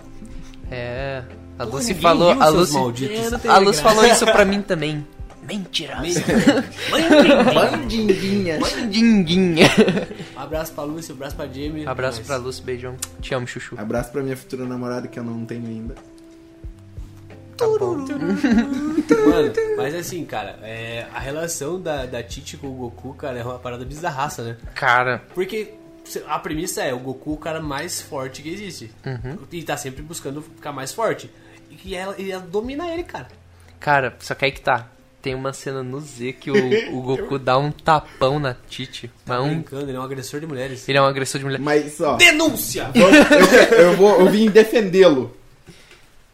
[0.71, 1.21] É.
[1.59, 2.31] A Lucy falou.
[2.31, 2.75] A Lucy.
[3.07, 5.05] É, a falou isso pra mim também.
[5.47, 6.21] Mentirosa.
[7.53, 8.59] Bandinguinha.
[8.59, 9.67] Mandinguinha.
[10.35, 11.85] Um abraço pra Lúcia, um abraço pra Jamie.
[11.85, 12.95] Abraço Mas- pra Lucy, beijão.
[13.21, 13.75] Te amo, chuchu.
[13.79, 15.95] Abraço pra minha futura namorada que eu não tenho ainda.
[17.57, 17.95] Tá bom.
[17.95, 23.43] Mano, mas assim, cara, é, a relação da, da Titi com o Goku, cara, é
[23.43, 24.57] uma parada bizarraça, né?
[24.73, 25.73] Cara, Porque
[26.27, 28.91] a premissa é o Goku o cara mais forte que existe.
[29.05, 29.37] Uhum.
[29.51, 31.31] E tá sempre buscando ficar mais forte.
[31.83, 33.27] E ela, e ela domina ele, cara.
[33.79, 34.87] cara, só que aí que tá.
[35.25, 36.55] Tem uma cena no Z que o,
[36.95, 39.09] o Goku dá um tapão na Titi.
[39.25, 40.87] Mas um, Brincando, ele é um agressor de mulheres.
[40.87, 41.59] ele é um agressor de mulher.
[41.59, 42.91] Mas, ó, Denúncia!
[42.93, 45.35] eu, eu vou, eu vim defendê-lo.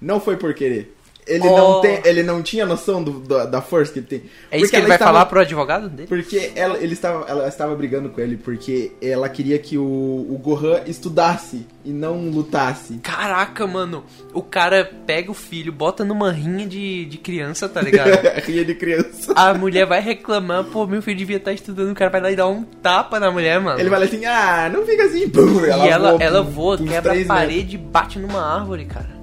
[0.01, 0.93] Não foi por querer.
[1.27, 1.57] Ele, Oh.
[1.57, 4.19] não tem, ele não tinha noção do- da- da força que ele tem.
[4.49, 6.07] É isso Porque que ele ela vai estava- falar pro advogado dele?
[6.07, 10.39] Porque ela, ele estava, ela estava brigando com ele porque ela queria que o, o
[10.41, 12.95] Gohan estudasse e não lutasse.
[13.03, 14.03] Caraca, mano.
[14.34, 18.12] O cara pega o filho, bota numa rinha de, de criança, tá ligado?
[18.45, 19.34] Ria de criança.
[19.36, 22.36] A mulher vai reclamar, pô, meu filho devia estar estudando, o cara vai lá e
[22.36, 23.79] dar um tapa na mulher, mano.
[23.79, 27.13] Ele vai lá assim, ah, não fica assim, pum, e ela, voa ela voa, quebra
[27.19, 29.20] a parede e bate numa árvore, cara.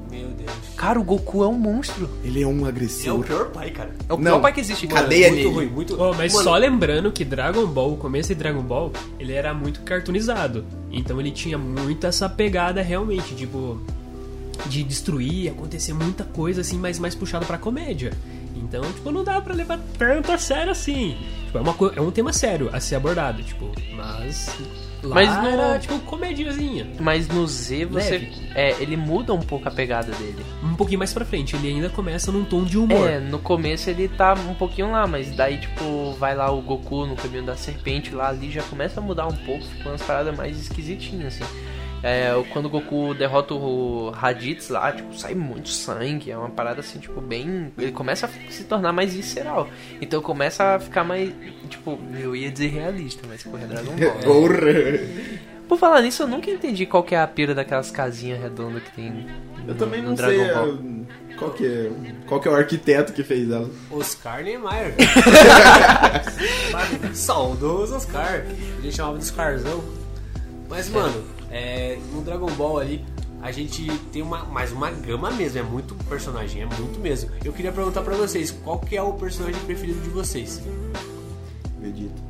[0.78, 2.08] Cara, o Goku é um monstro.
[2.22, 3.24] Ele é um É o agressor.
[3.24, 3.90] pior pai, cara.
[4.08, 4.22] É o Não.
[4.24, 5.02] pior pai que existe, cara.
[5.02, 5.54] Cadeia muito nele.
[5.54, 8.92] ruim, muito Oh, mas Mano, só lembrando que Dragon Ball, o começo de Dragon Ball,
[9.18, 10.64] ele era muito cartoonizado.
[10.92, 13.80] Então ele tinha muito essa pegada realmente, tipo,
[14.66, 18.12] de destruir, acontecer muita coisa assim, mas mais puxado pra comédia.
[18.54, 21.16] Então, tipo, não dá pra levar tanto a sério assim.
[21.46, 24.48] Tipo, é, uma, é um tema sério a ser abordado, tipo, mas.
[25.02, 26.86] Lá Mas no- era, tipo, comediazinha.
[26.98, 28.10] Mas no Z você.
[28.18, 28.32] Leve.
[28.54, 30.44] É, ele muda um pouco a pegada dele.
[30.62, 33.08] Um pouquinho mais pra frente, ele ainda começa num tom de humor.
[33.08, 37.06] É, no começo ele tá um pouquinho lá, mas daí, tipo, vai lá o Goku
[37.06, 40.36] no caminho da serpente lá, ali já começa a mudar um pouco, fica umas paradas
[40.36, 41.44] mais esquisitinhas, assim.
[42.02, 46.80] É, quando o Goku derrota o Raditz lá, tipo, sai muito sangue, é uma parada
[46.80, 47.72] assim, tipo, bem.
[47.76, 49.68] Ele começa a se tornar mais visceral.
[50.00, 51.32] Então começa a ficar mais.
[51.68, 53.92] Tipo, eu ia dizer realista, mas porra, é Dragon
[54.24, 54.48] Ball.
[54.50, 55.38] né?
[55.68, 58.92] Por falar nisso, eu nunca entendi qual que é a pira daquelas casinhas redondas que
[58.92, 59.26] tem.
[59.66, 60.68] Eu no- também no não Dragon sei Ball.
[60.68, 61.90] é, qual que é,
[62.26, 63.68] qual que é o arquiteto que fez ela.
[63.90, 64.94] Oscar Niemeyer.
[67.12, 68.44] Saudoso Oscar.
[68.78, 69.82] A gente chamava de Oscarzão.
[70.68, 71.37] Mas, mano, é,
[72.12, 73.04] no Dragon Ball ali,
[73.40, 75.58] a gente tem uma, mais uma gama mesmo.
[75.58, 77.30] É muito personagem, é muito mesmo.
[77.44, 80.60] Eu queria perguntar pra vocês, qual que é o personagem preferido de vocês?
[81.80, 82.28] Vegeta.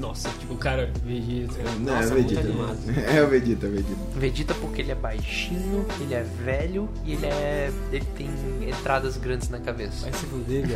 [0.00, 1.54] Nossa, tipo, cara, Vegeta.
[1.78, 2.48] Não, Nossa, é o muito Vegeta.
[2.48, 2.78] animado.
[3.16, 3.96] É o Vegeta, é o Vegeta.
[4.16, 7.70] Vegeta porque ele é baixinho, ele é velho e ele é.
[7.92, 8.28] ele tem
[8.68, 10.02] entradas grandes na cabeça.
[10.02, 10.66] Vai se fuder.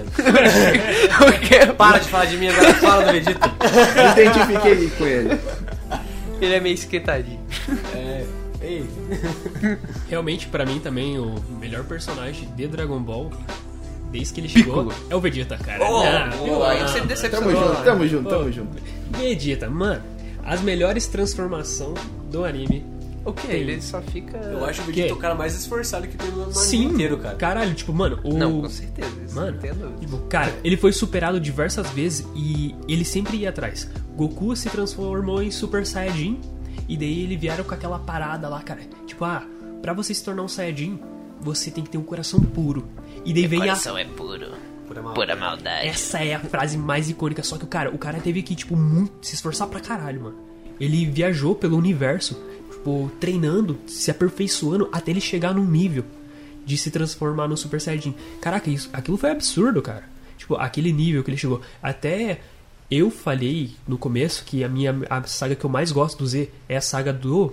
[1.19, 3.51] Porque Para de falar de mim agora, fala do Vegeta.
[4.21, 5.41] Identifiquei com ele.
[6.41, 7.41] Ele é meio esquentadinho.
[7.95, 8.27] É,
[8.63, 8.85] ei,
[10.09, 13.31] Realmente, pra mim também, o melhor personagem de Dragon Ball,
[14.11, 15.07] desde que ele chegou, Piccolo.
[15.11, 15.85] é o Vegeta, cara.
[15.89, 17.53] Oh, Ah, oh, aí você me Tamo decepcionou.
[17.69, 18.31] junto, tamo junto, Ô.
[18.31, 18.83] tamo junto.
[19.11, 20.03] Vegeta, mano,
[20.45, 21.99] as melhores transformações
[22.31, 22.85] do anime.
[23.25, 23.47] O que?
[23.49, 24.39] Ele só fica.
[24.39, 25.13] eu acho o Vegeta Que?
[25.13, 27.37] o cara mais esforçado que tem no anime Sim, inteiro, cara.
[27.37, 28.33] Caralho, tipo, mano, o.
[28.35, 29.11] Não, com certeza.
[29.25, 29.99] Isso Mano, não tem dúvida.
[30.01, 33.91] Tipo, cara, ele foi superado diversas vezes e ele sempre ia atrás.
[34.17, 36.41] Goku se transformou em Super Saiyajin
[36.89, 38.81] e daí ele vieram com aquela parada lá, cara.
[39.07, 39.43] Tipo, ah,
[39.83, 40.99] pra você se tornar um Saiyajin,
[41.41, 42.89] você tem que ter um coração puro.
[43.25, 43.75] E daí vem a.
[43.99, 44.49] é puro.
[44.87, 45.15] Pura mal.
[45.15, 45.87] Pura maldade.
[45.87, 48.75] Essa é a frase mais icônica, só que o cara, o cara teve que, tipo,
[48.77, 50.37] muito se esforçar pra caralho, mano.
[50.81, 52.43] Ele viajou pelo universo,
[52.81, 56.05] tipo, treinando, se aperfeiçoando até ele chegar num nível
[56.65, 58.15] de se transformar no Super Saiyajin.
[58.41, 60.05] Caraca, isso, aquilo foi absurdo, cara.
[60.37, 61.61] Tipo, aquele nível que ele chegou.
[61.83, 62.41] Até
[62.91, 66.49] eu falei no começo que a minha a saga que eu mais gosto do Z
[66.69, 67.53] é a saga do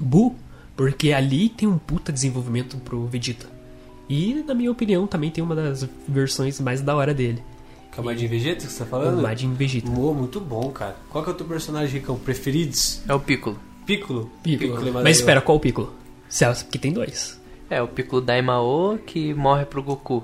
[0.00, 0.34] Bu,
[0.76, 3.46] porque ali tem um puta desenvolvimento pro Vegeta.
[4.08, 7.42] E, na minha opinião, também tem uma das versões mais da hora dele.
[7.92, 9.20] Que é o Majin Vegeta que você tá O falando?
[9.20, 9.90] Majin Vegeta.
[9.90, 10.96] Pô, muito bom, cara.
[11.10, 13.02] Qual que é o teu personagem, Ricão, preferidos?
[13.06, 13.58] É o Piccolo.
[13.88, 14.30] Piccolo?
[14.42, 14.74] Piccolo.
[14.76, 15.02] Madaiô.
[15.02, 15.92] Mas espera, qual o Piccolo?
[16.28, 17.40] Celso, porque tem dois.
[17.70, 20.22] É, o Piccolo Daimao que morre pro Goku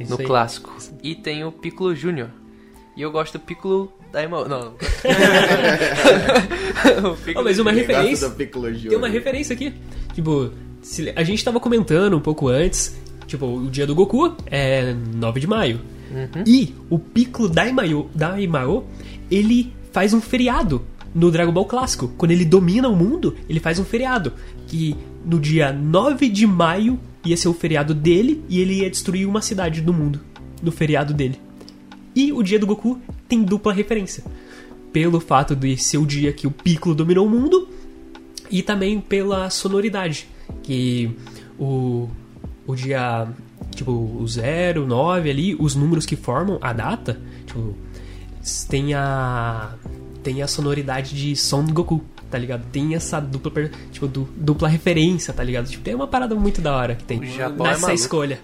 [0.00, 0.26] Isso no aí.
[0.26, 0.74] clássico.
[1.02, 2.30] E tem o Piccolo Júnior.
[2.96, 4.48] E eu gosto do Piccolo Daimao.
[4.48, 4.72] Não, não.
[7.04, 8.30] o Oh, Piccolo mas uma referência.
[8.30, 8.72] Piccolo.
[8.74, 9.72] Tem uma referência aqui.
[10.14, 10.50] Tipo,
[10.82, 12.96] se- a gente tava comentando um pouco antes.
[13.26, 15.80] Tipo, o dia do Goku é 9 de maio.
[16.46, 18.86] E o Piccolo Daimao, Daimao,
[19.30, 20.82] ele faz um feriado
[21.18, 22.08] no Dragon Ball clássico.
[22.16, 24.32] Quando ele domina o mundo, ele faz um feriado.
[24.66, 29.26] Que no dia 9 de maio ia ser o feriado dele e ele ia destruir
[29.26, 30.20] uma cidade do mundo
[30.62, 31.38] no feriado dele.
[32.14, 34.24] E o dia do Goku tem dupla referência.
[34.92, 37.68] Pelo fato de ser o dia que o Piccolo dominou o mundo
[38.50, 40.28] e também pela sonoridade.
[40.62, 41.10] Que
[41.58, 42.08] o,
[42.66, 43.28] o dia,
[43.74, 47.74] tipo, o 0, 9 ali, os números que formam a data, tipo,
[48.68, 49.74] tem a,
[50.22, 52.62] tem a sonoridade de som do Goku, tá ligado?
[52.72, 55.68] Tem essa dupla, tipo, du- dupla referência, tá ligado?
[55.68, 58.00] Tipo, tem uma parada muito da hora que tem O Japão é nessa maluco.
[58.00, 58.38] escolha.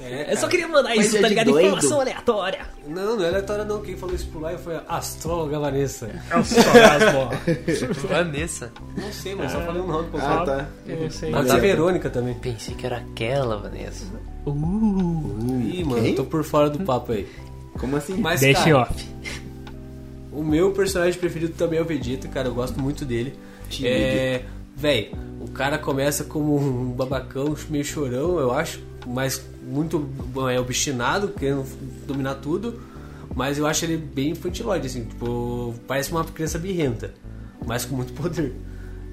[0.00, 1.46] É, Eu só queria mandar Mas isso, é tá ligado?
[1.50, 1.66] doido.
[1.66, 2.66] Informação aleatória.
[2.86, 3.80] Não, não é aleatório não.
[3.80, 6.10] Quem falou isso por lá foi a astróloga Vanessa.
[6.30, 7.30] É o Sorasmo.
[8.08, 8.70] Vanessa.
[8.96, 10.44] Não sei, mas só falei um nome pra Ah, você.
[10.46, 10.68] tá.
[10.86, 11.30] Eu sei.
[11.32, 12.34] Pode ser Verônica também.
[12.34, 14.04] Pensei que era aquela Vanessa.
[14.46, 16.14] Uh, Ih, mano, quem?
[16.14, 17.26] tô por fora do papo aí.
[17.78, 18.14] Como assim?
[18.16, 19.08] Mas, deixa cara, off.
[20.38, 22.48] O meu personagem preferido também é o Vegeta, cara.
[22.48, 23.34] Eu gosto muito dele.
[23.68, 24.44] Time É.
[24.76, 28.80] Véi, o cara começa como um babacão, meio chorão, eu acho.
[29.06, 30.08] mais muito
[30.50, 31.64] é, obstinado, querendo
[32.06, 32.80] dominar tudo.
[33.34, 37.12] Mas eu acho ele bem infantiloide, assim, tipo, parece uma criança birrenta,
[37.66, 38.52] mas com muito poder.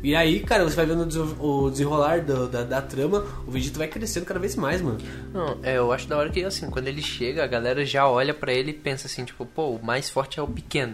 [0.04, 3.52] E aí, cara, você vai vendo o desenro- o desenrolar do- da, da trama, o
[3.52, 5.00] Vegeta vai crescendo cada vez mais, mano.
[5.34, 8.34] Não, é, eu acho da hora que, assim, quando ele chega, a galera já olha
[8.34, 10.94] pra ele e pensa assim, tipo, pô, o mais forte é o pequeno,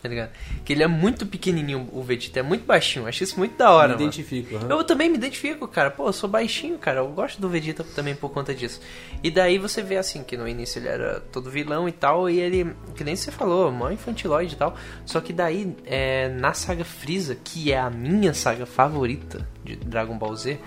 [0.00, 0.30] tá ligado?
[0.64, 3.88] Que ele é muito pequenininho, o Vegeta, é muito baixinho, acho isso muito da hora,
[3.88, 4.04] Me mano.
[4.06, 4.56] identifico.
[4.56, 4.68] aham.
[4.70, 5.90] Eu também me identifico, cara.
[5.90, 7.00] Pô, eu sou baixinho, cara.
[7.00, 8.80] Eu gosto do Vegeta também por conta disso.
[9.22, 12.38] E daí você vê assim, que no início ele era todo vilão e tal, e
[12.40, 14.76] ele, que nem você falou, mó infantiloide e tal.
[15.04, 20.16] Só que daí, é, na saga Freeza, que é a minha saga favorita de Dragon
[20.16, 20.58] Ball Z,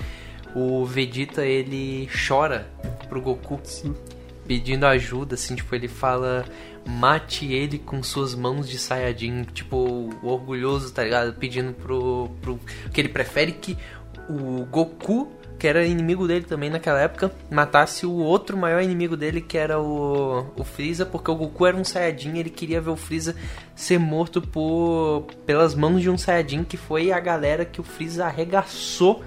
[0.53, 2.67] o Vegeta ele chora
[3.07, 3.61] pro Goku.
[4.45, 6.43] Pedindo ajuda, assim, tipo, ele fala.
[6.85, 11.33] Mate ele com suas mãos de Saiyajin, tipo, orgulhoso, tá ligado?
[11.33, 12.59] Pedindo pro, pro.
[12.91, 13.77] Que ele prefere que
[14.29, 19.41] o Goku, que era inimigo dele também naquela época, matasse o outro maior inimigo dele,
[19.41, 22.95] que era o, o Freeza, porque o Goku era um Saiyajin ele queria ver o
[22.95, 23.35] Freeza
[23.75, 28.25] ser morto por, pelas mãos de um Saiyajin, que foi a galera que o Freeza
[28.25, 29.23] arregaçou,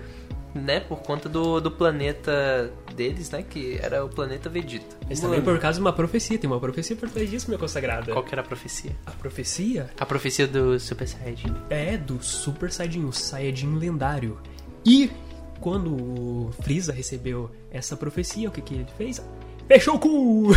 [0.54, 0.80] né?
[0.80, 3.42] Por conta do, do planeta deles, né?
[3.42, 4.96] Que era o planeta Vegeta.
[5.08, 6.38] Mas também por causa de uma profecia.
[6.38, 8.12] Tem uma profecia por trás disso, meu consagrado.
[8.12, 8.92] Qual que era a profecia?
[9.06, 11.54] A profecia A profecia do Super Saiyajin.
[11.70, 14.38] é do Super Saiyajin, o Saiyajin lendário.
[14.86, 15.10] E
[15.60, 19.22] quando o Freeza recebeu essa profecia, o que, que ele fez?
[19.68, 20.50] Fechou o cu!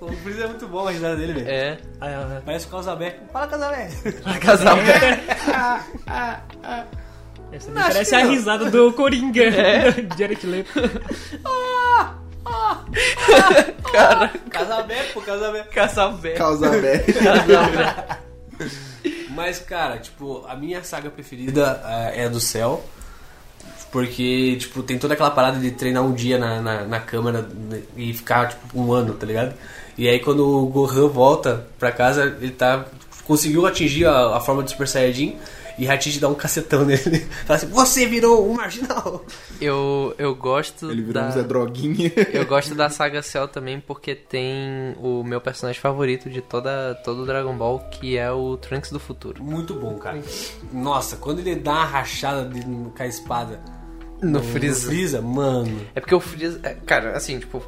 [0.00, 1.48] O Freeza é muito bom a risada dele, velho.
[1.48, 1.78] É.
[2.00, 3.18] Ah, Parece o Casalbé.
[3.32, 3.88] Fala, Casalbé.
[4.40, 4.76] Casal
[7.52, 8.30] essa daí parece a não.
[8.30, 9.42] risada do Coringa,
[10.18, 10.80] Jared Leto.
[14.50, 15.62] Casalbé, pô, Casalbé.
[15.64, 16.36] Casal velho.
[16.38, 17.04] Causa velha.
[17.12, 18.22] Casal velho.
[19.30, 22.82] Mas, cara, tipo, a minha saga preferida ah, é a do céu.
[23.92, 27.46] Porque, tipo, tem toda aquela parada de treinar um dia na, na, na câmera
[27.94, 29.54] e ficar, tipo, um ano, tá ligado?
[29.96, 32.86] E aí quando o Gohan volta pra casa, ele tá.
[33.26, 35.36] conseguiu atingir a, a forma de Super Saiyajin
[35.78, 37.20] e Hatice dá um cacetão nele.
[37.46, 39.24] Fala assim, você virou um marginal.
[39.60, 41.28] Eu, eu gosto Ele virou da...
[41.28, 42.12] um Zé Droguinha.
[42.32, 47.22] Eu gosto da saga Cell também porque tem o meu personagem favorito de toda todo
[47.22, 49.42] o Dragon Ball, que é o Trunks do futuro.
[49.42, 50.22] Muito bom, cara.
[50.72, 53.60] Nossa, quando ele dá uma rachada de, com a espada
[54.22, 54.86] No no Freeza.
[54.86, 55.80] Freeza, mano.
[55.94, 57.62] É porque o Freeza, é, cara, assim, tipo,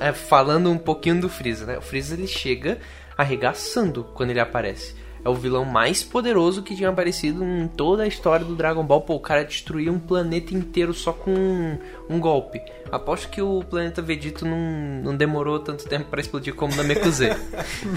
[0.00, 1.78] é, falando um pouquinho do Freeza, né?
[1.78, 2.78] O Freeza ele chega
[3.16, 4.94] arregaçando quando ele aparece.
[5.24, 9.02] É o vilão mais poderoso que tinha aparecido em toda a história do Dragon Ball.
[9.02, 11.78] Pô, o cara destruía um planeta inteiro só com um,
[12.10, 12.60] um golpe.
[12.90, 14.58] Aposto que o planeta Vegeta não,
[15.02, 17.30] não demorou tanto tempo pra explodir como na Mekuzei.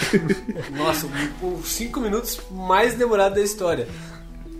[0.78, 1.10] Nossa,
[1.41, 3.88] os 5 minutos mais demorados da história.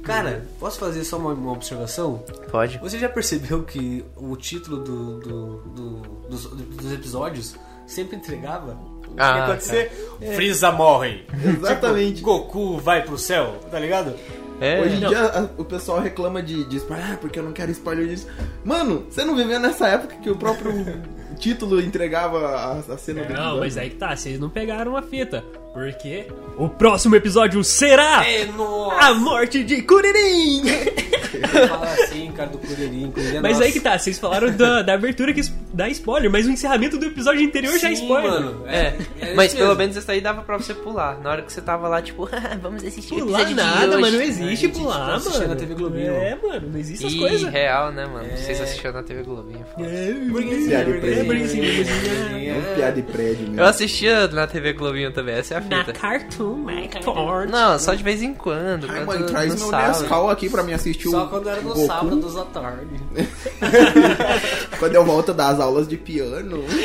[0.06, 2.24] Cara, posso fazer só uma, uma observação?
[2.52, 2.78] Pode.
[2.80, 7.56] Você já percebeu que o título do, do- do- dos, dos episódios
[7.88, 9.91] sempre entregava o que Ah, acontecer?
[10.36, 11.26] Freeza morre.
[11.44, 12.15] Exatamente.
[12.18, 14.13] Tipo, Goku vai pro céu, tá ligado?
[14.62, 15.10] É, Hoje em não.
[15.10, 18.28] dia a- o pessoal reclama de, de spoiler, ah, porque eu não quero spoiler disso.
[18.63, 20.72] Mano, você não viveu nessa época que o próprio
[21.38, 23.60] título entregava a, a cena do Não, episódio?
[23.60, 25.44] mas aí que tá, vocês não pegaram a fita.
[25.76, 26.26] Porque
[26.58, 28.96] o próximo episódio será É, nossa!
[29.08, 30.64] a morte de Kuririn!
[31.68, 33.12] Fala assim, cara, do Kuririn.
[33.12, 33.66] Kuririn é Mas nossa.
[33.66, 35.42] aí que tá, vocês falaram da, da abertura que
[35.74, 38.32] dá spoiler, mas o encerramento do episódio anterior já é Sim, spoiler.
[38.32, 38.64] mano.
[38.68, 39.80] É, é mas isso pelo mesmo.
[39.82, 41.20] menos esse aí dava pra você pular.
[41.20, 42.26] Na hora que você tava lá, tipo,
[42.62, 44.02] vamos assistir Pular episódio de nada, hoje.
[44.02, 45.54] mas não existe gente pular, tá assistindo mano.
[45.54, 46.12] na TV Globinho.
[46.14, 47.52] É, mano, não existe essas coisas.
[47.52, 48.30] real, né, mano?
[48.32, 48.38] É.
[48.38, 49.66] Vocês assistiram na TV Globinho.
[49.76, 49.86] foda.
[49.90, 52.50] É, Burguesinha, Piada de prédio.
[52.50, 53.54] É um piada de prédio.
[53.58, 55.93] Eu assistia na TV Globinho também, essa é a Na fita.
[55.99, 57.51] Cartoon Network.
[57.51, 58.88] Não, só de vez em quando.
[58.89, 59.99] Ai, mãe, traz meu sábado.
[60.01, 61.88] Nescau aqui pra mim assistir Só o quando era no Goku.
[61.88, 62.88] sábado à tarde.
[64.80, 66.63] Quando eu volto das aulas de piano.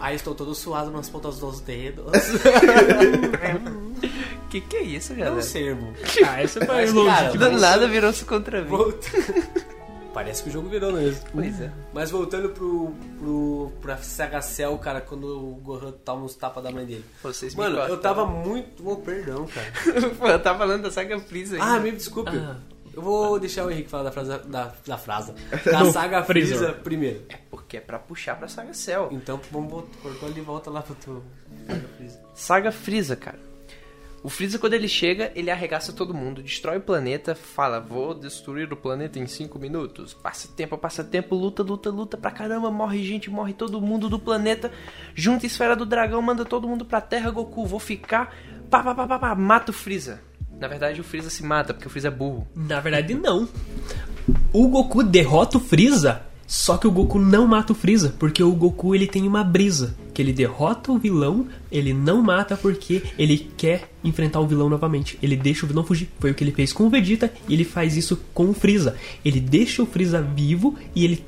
[0.00, 2.04] Aí estou todo suado nas pontas dos dedos.
[4.50, 5.34] Que que é isso, galera?
[5.34, 5.92] Não sei, irmão.
[6.28, 8.68] Ah, essa foi Mas, longe cara, Do nada virou-se contra mim.
[8.68, 9.08] Volta-
[10.14, 11.26] Parece que o jogo virou mesmo.
[11.32, 11.70] Pois é.
[11.92, 16.70] Mas voltando pro, pro, pra Saga Cell, cara, quando o Gohan toma uns tapas da
[16.70, 17.04] mãe dele.
[17.22, 17.98] Vocês Mano, eu cortam.
[17.98, 18.88] tava muito.
[18.88, 19.72] Oh, perdão, cara.
[20.16, 22.30] Pô, eu tava falando da saga Freeza Ah, me desculpe.
[22.34, 22.56] Ah.
[22.94, 25.32] Eu vou deixar o Henrique falar da frase da, da frase.
[25.66, 26.58] Da saga Freezer.
[26.58, 27.22] Freeza primeiro.
[27.50, 29.08] Porque é pra puxar pra saga Cell.
[29.10, 31.22] Então vamos voltar, cortou ali e volta lá pro teu
[31.66, 32.20] Saga Freeza.
[32.34, 33.38] Saga Freeza, cara.
[34.24, 38.72] O Freeza, quando ele chega, ele arregaça todo mundo, destrói o planeta, fala, vou destruir
[38.72, 40.14] o planeta em 5 minutos.
[40.14, 44.18] Passa tempo, passa tempo, luta, luta, luta pra caramba, morre gente, morre todo mundo do
[44.18, 44.72] planeta.
[45.14, 48.34] Junta a esfera do dragão, manda todo mundo pra terra, Goku, vou ficar.
[48.70, 50.22] Pá, pá, pá, pá, pá, mata o Freeza.
[50.58, 52.48] Na verdade, o Freeza se mata, porque o Freeza é burro.
[52.56, 53.46] Na verdade, não.
[54.54, 58.52] O Goku derrota o Freeza, só que o Goku não mata o Freeza, porque o
[58.52, 63.50] Goku ele tem uma brisa, que ele derrota o vilão, ele não mata porque ele
[63.56, 65.18] quer enfrentar o vilão novamente.
[65.22, 66.08] Ele deixa o vilão fugir.
[66.20, 68.96] Foi o que ele fez com o Vegeta e ele faz isso com o Freeza.
[69.24, 71.24] Ele deixa o Freeza vivo e ele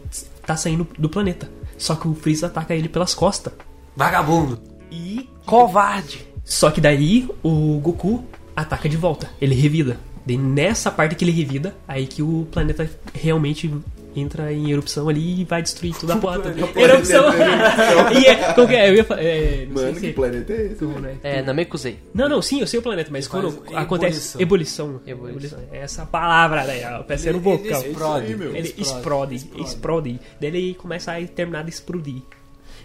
[0.46, 1.50] tá saindo do planeta.
[1.76, 3.52] Só que o Freeza ataca ele pelas costas.
[3.96, 4.60] Vagabundo.
[4.90, 6.26] E Covarde!
[6.44, 9.98] só que daí o Goku ataca de volta, ele revida.
[10.24, 13.72] Daí nessa parte que ele revida, aí que o planeta realmente
[14.20, 17.24] entra em erupção ali e vai destruir toda a planeta erupção!
[18.20, 18.88] e é, como que é?
[18.90, 19.22] Eu ia falar.
[19.22, 20.74] É, Mano, que se- planeta é esse?
[20.76, 21.16] como, né?
[21.22, 21.98] É, Namekusei.
[22.14, 25.00] Não, não, sim, eu sei o planeta, mas quando acontece ebulição.
[25.06, 25.58] Ebulição.
[25.72, 26.98] É Essa palavra, né?
[26.98, 27.80] Eu pensei no vocal.
[27.82, 28.32] Ele explode.
[28.32, 28.58] É.
[28.58, 30.20] Ele explode, explode.
[30.40, 32.22] Daí ele começa a terminar de explodir.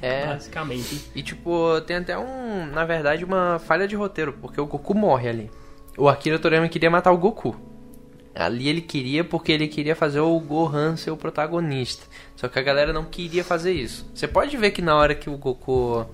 [0.02, 0.26] É.
[0.28, 1.10] Basicamente.
[1.16, 5.30] E tipo, tem até um, na verdade, uma falha de roteiro, porque o Goku morre
[5.30, 5.52] ali.
[5.98, 7.56] O Akira Toriyama queria matar o Goku.
[8.34, 12.06] Ali ele queria porque ele queria fazer o Gohan ser o protagonista.
[12.36, 14.10] Só que a galera não queria fazer isso.
[14.14, 16.06] Você pode ver que na hora que o Goku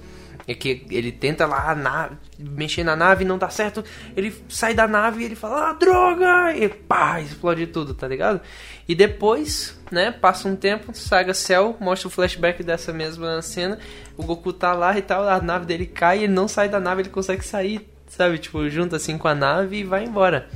[0.48, 3.84] é que ele tenta lá na- mexer na nave e não dá certo,
[4.16, 8.42] ele sai da nave e ele fala: "Ah, droga!" E pá, explode tudo, tá ligado?
[8.88, 13.78] E depois, né, passa um tempo, Saga Cell mostra o flashback dessa mesma cena.
[14.16, 17.02] O Goku tá lá e tal, a nave dele cai, ele não sai da nave,
[17.04, 18.38] ele consegue sair, sabe?
[18.40, 20.48] Tipo, junto assim com a nave e vai embora.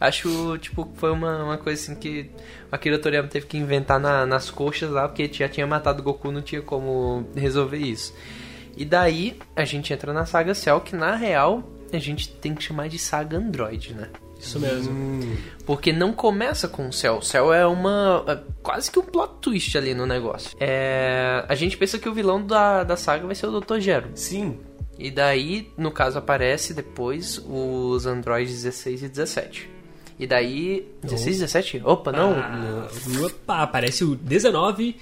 [0.00, 2.30] Acho, tipo, foi uma, uma coisa assim que
[2.70, 6.04] o Akira Toriyama teve que inventar na- nas coxas lá, porque já tinha matado o
[6.04, 8.14] Goku, não tinha como resolver isso.
[8.76, 12.62] E daí a gente entra na saga Cell, que na real a gente tem que
[12.62, 14.08] chamar de saga Android, né?
[14.38, 15.20] Isso mesmo.
[15.66, 17.16] Porque não começa com o Cell.
[17.16, 18.24] O Cell é uma.
[18.28, 20.56] é quase que um plot twist ali no negócio.
[20.60, 23.80] É, a gente pensa que o vilão da, da saga vai ser o Dr.
[23.80, 24.10] Gero.
[24.14, 24.60] Sim.
[24.96, 29.70] E daí, no caso, aparece depois os androides 16 e 17.
[30.18, 30.84] E daí.
[31.02, 31.82] 16 e 17?
[31.84, 32.32] Opa, não!
[32.32, 32.88] Ah,
[33.24, 34.96] opa, aparece o 19,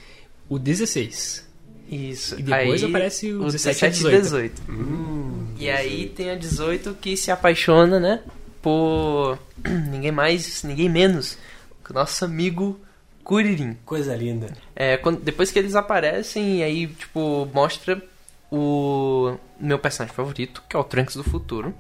[0.49, 1.47] o 16.
[1.91, 2.39] Isso.
[2.39, 4.63] E depois Aí, aparece o o 17 e 17 e 18.
[5.59, 8.21] E aí tem a 18 que se apaixona, né?
[8.61, 9.39] Por
[9.91, 11.39] ninguém mais, ninguém menos
[11.85, 12.79] que o nosso amigo
[13.25, 13.77] Kuririn.
[13.85, 14.49] Coisa linda.
[14.75, 18.03] É, quando- depois que eles aparecem, aí, tipo, mostra
[18.51, 21.75] o meu personagem favorito, que é o Trunks do futuro.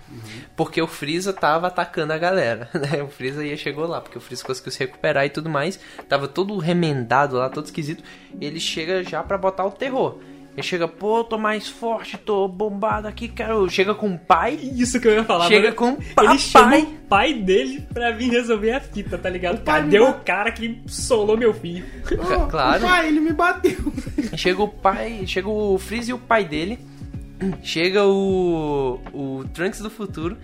[0.57, 3.03] Porque o Freeza tava atacando a galera, né?
[3.03, 5.79] O Freeza ia chegou lá, porque o Freeza conseguiu se recuperar e tudo mais.
[6.09, 8.03] Tava todo remendado lá, todo esquisito.
[8.41, 10.19] Ele chega já pra botar o terror.
[10.57, 13.69] Ele chega, pô, tô mais forte, tô bombado aqui, quero.
[13.69, 14.59] Chega com o pai.
[14.75, 15.49] Isso que eu ia falar.
[15.49, 15.77] Chega mano.
[15.77, 16.39] com o Ele papai.
[16.39, 19.63] chama o pai dele pra vir resolver a fita, tá ligado?
[19.63, 21.85] pai Cadê o cara que solou meu filho?
[22.19, 22.81] Oh, Claro.
[22.83, 23.77] Pai, ele me bateu.
[24.35, 26.79] Chega o pai, chega o Freeze e o pai dele.
[27.63, 30.39] Chega o o Trunks do futuro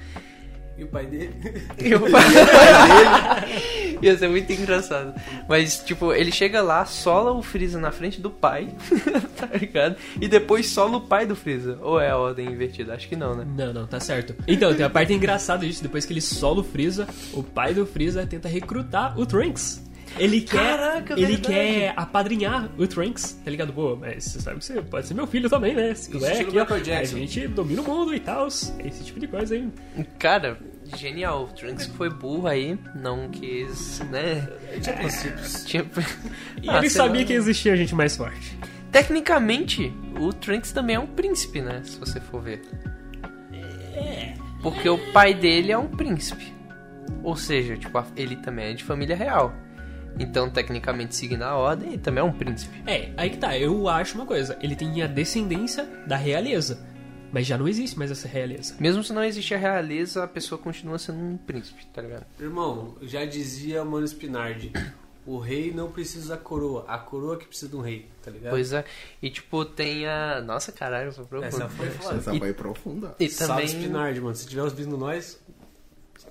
[0.82, 1.32] E o pai dele?
[1.78, 3.98] e o pai dele.
[4.02, 5.14] Ia ser muito engraçado.
[5.48, 8.68] Mas tipo, ele chega lá, sola o Freeza na frente do pai,
[9.38, 9.94] tá ligado?
[10.20, 11.78] E depois sola o pai do Freeza.
[11.80, 12.94] Ou é a ordem invertida?
[12.94, 13.46] Acho que não, né?
[13.56, 14.34] Não, não, tá certo.
[14.48, 15.84] Então, tem a parte engraçada disso.
[15.84, 19.80] Depois que ele sola o Freeza, o pai do Freeza tenta recrutar o Trunks.
[20.18, 21.54] Ele quer, Caraca, ele verdade.
[21.54, 23.72] quer apadrinhar o Trunks, tá ligado?
[23.72, 25.94] Pô, mas você sabe que você pode ser meu filho também, né?
[25.94, 28.46] Se quiser, aqui, ó, a gente domina o mundo e tal.
[28.46, 29.68] Esse tipo de coisa aí.
[30.18, 30.58] Cara,
[30.96, 31.44] genial.
[31.44, 34.46] O Trunks foi burro aí, não quis, né?
[34.80, 35.64] Tinha princípios.
[35.64, 35.84] Tinha...
[36.62, 37.26] E Ah, ele sabia lá.
[37.26, 38.58] que existia gente mais forte.
[38.90, 41.80] Tecnicamente, o Trunks também é um príncipe, né?
[41.84, 42.62] Se você for ver.
[44.62, 46.52] Porque o pai dele é um príncipe.
[47.22, 49.52] Ou seja, tipo, ele também é de família real.
[50.18, 52.82] Então, tecnicamente, seguindo a ordem, ele também é um príncipe.
[52.86, 53.56] É, aí que tá.
[53.58, 54.56] Eu acho uma coisa.
[54.60, 56.78] Ele tem a descendência da realeza.
[57.32, 58.76] Mas já não existe mais essa realeza.
[58.78, 62.26] Mesmo se não existir a realeza, a pessoa continua sendo um príncipe, tá ligado?
[62.38, 64.70] Irmão, já dizia Mano Spinardi.
[65.24, 66.84] O rei não precisa da coroa.
[66.88, 68.50] A coroa que precisa de um rei, tá ligado?
[68.50, 68.84] Pois é.
[69.22, 70.40] E, tipo, tem a...
[70.42, 71.46] Nossa, caralho, foi profundo.
[71.48, 72.16] Essa foi foda.
[72.16, 73.14] Essa vai profunda.
[73.20, 73.66] E Salve também...
[73.68, 74.34] Spinardi, mano.
[74.34, 75.40] Se tiver ouvindo nós,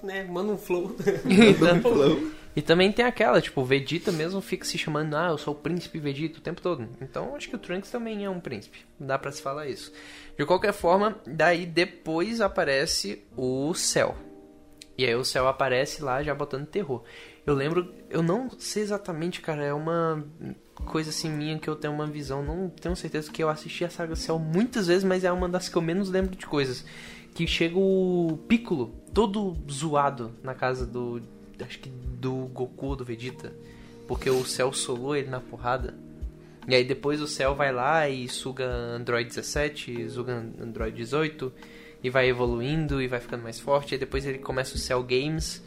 [0.03, 0.95] né, manda um flow.
[1.25, 5.53] Então- E também tem aquela, tipo, o Vegeta mesmo fica se chamando, ah, eu sou
[5.53, 6.87] o príncipe Vegeta o tempo todo.
[6.99, 8.79] Então acho que o Trunks também é um príncipe.
[8.99, 9.91] Dá pra se falar isso.
[10.37, 14.15] De qualquer forma, daí depois aparece o Cell.
[14.97, 17.03] E aí o Cell aparece lá já botando terror.
[17.45, 20.23] Eu lembro, eu não sei exatamente, cara, é uma
[20.85, 22.43] coisa assim minha que eu tenho uma visão.
[22.43, 25.69] Não tenho certeza que eu assisti a saga Cell muitas vezes, mas é uma das
[25.69, 26.85] que eu menos lembro de coisas.
[27.33, 31.21] Que chega o Piccolo, todo zoado na casa do.
[31.63, 33.53] Acho que do Goku ou do Vegeta.
[34.07, 35.93] Porque o Cell solou ele na porrada.
[36.67, 41.51] E aí depois o Cell vai lá e suga Android 17, suga Android 18.
[42.03, 43.93] e vai evoluindo e vai ficando mais forte.
[43.93, 45.63] Aí depois ele começa o Cell Games.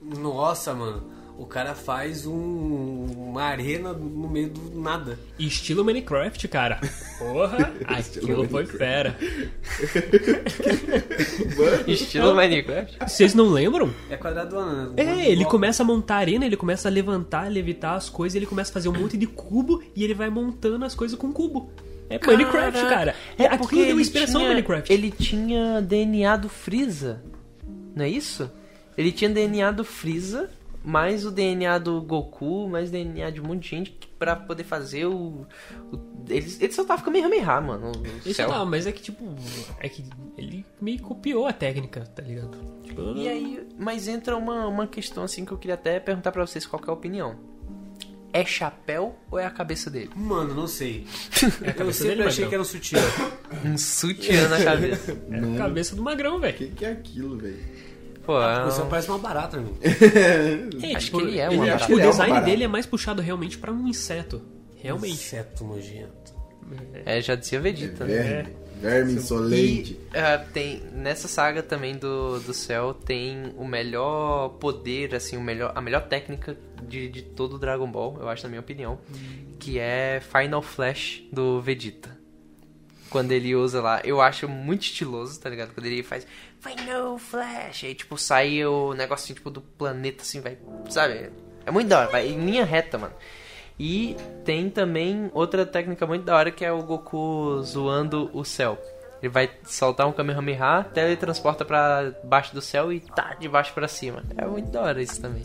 [0.00, 1.10] Nossa, mano.
[1.36, 5.18] O cara faz um- uma arena no meio do nada.
[5.38, 6.80] Estilo Minecraft, cara.
[7.20, 9.14] Porra, aquilo foi fera.
[11.86, 12.96] Estilo Minecraft.
[13.06, 13.92] Vocês não lembram?
[14.08, 14.94] É quadradona, né?
[14.96, 18.46] É, ele começa a montar a arena, ele começa a levantar, levitar as coisas, ele
[18.46, 21.70] começa a fazer um monte de cubo e ele vai montando as coisas com cubo.
[22.08, 23.14] É Minecraft, cara.
[23.38, 24.90] É, aquilo deu inspiração tinha, Minecraft.
[24.90, 27.22] Ele tinha DNA do Freeza.
[27.94, 28.50] Não é isso?
[28.96, 30.48] Ele tinha DNA do Freeza,
[30.82, 34.62] mais o DNA do Goku, mais o DNA de um monte de gente pra poder
[34.64, 35.46] fazer o.
[35.92, 35.98] o
[36.28, 37.90] ele, ele só tava com Kamehameha, mano.
[37.90, 38.48] o Isso céu.
[38.50, 39.34] não, mas é que tipo,
[39.80, 40.04] é que
[40.36, 42.56] ele meio copiou a técnica, tá ligado?
[42.84, 46.46] Tipo, E aí, mas entra uma, uma questão assim que eu queria até perguntar pra
[46.46, 47.34] vocês qual que é a opinião.
[48.32, 50.10] É chapéu ou é a cabeça dele?
[50.14, 51.04] Mano, não sei.
[51.62, 53.00] é a Eu cabeça sempre dele, achei que era um sutiã.
[53.64, 55.18] Um sutiã na cabeça.
[55.28, 56.56] É a cabeça do magrão, O velho.
[56.56, 57.58] que, que é aquilo, velho?
[58.30, 59.76] Pô, é Você parece uma barata, amigo.
[59.82, 61.92] É, Acho tipo, que ele é ele- uma tipo, barata.
[61.92, 62.50] O Ele é uma design barata.
[62.50, 64.40] dele é mais puxado realmente pra um inseto.
[64.76, 65.12] Realmente.
[65.14, 66.32] Inseto nojento.
[67.04, 68.04] é, já dizia Vegeta.
[68.04, 68.46] né?
[68.80, 69.92] Verme, insolente.
[70.14, 75.40] E ah, tem nessa saga também do, do céu tem o melhor poder, assim, o
[75.42, 76.56] melhor, a melhor técnica
[76.88, 78.98] de, de todo o Dragon Ball, eu acho na minha opinião,
[79.58, 82.16] que é Final Flash do Vegeta.
[83.10, 85.74] Quando ele usa lá, eu acho muito estiloso, tá ligado?
[85.74, 86.26] Quando ele faz
[86.60, 90.56] Final Flash, aí tipo sai o negocinho tipo do planeta assim, vai,
[90.88, 91.30] sabe?
[91.66, 93.12] É muito da hora, vai em linha reta, mano.
[93.78, 98.78] E tem também outra técnica muito da hora que é o Goku zoando o céu.
[99.22, 103.88] Ele vai soltar um Kamehameha, teletransporta pra baixo do céu e tá de baixo pra
[103.88, 104.22] cima.
[104.36, 105.44] É muito da hora isso também.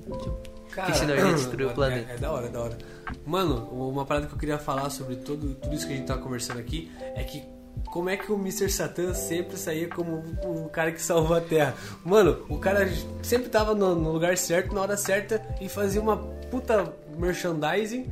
[0.72, 2.12] Cara, Que senão ele destruiu o é- planeta.
[2.14, 2.78] É, da hora, é da hora.
[3.26, 6.22] Mano, uma parada que eu queria falar sobre tudo, tudo isso que a gente tava
[6.22, 7.44] conversando aqui é que
[7.86, 8.70] como é que o Mr.
[8.70, 11.74] Satan sempre saía como o cara que salvou a Terra?
[12.04, 12.90] Mano, o cara
[13.22, 18.12] sempre tava no, no lugar certo, na hora certa e fazia uma puta merchandising.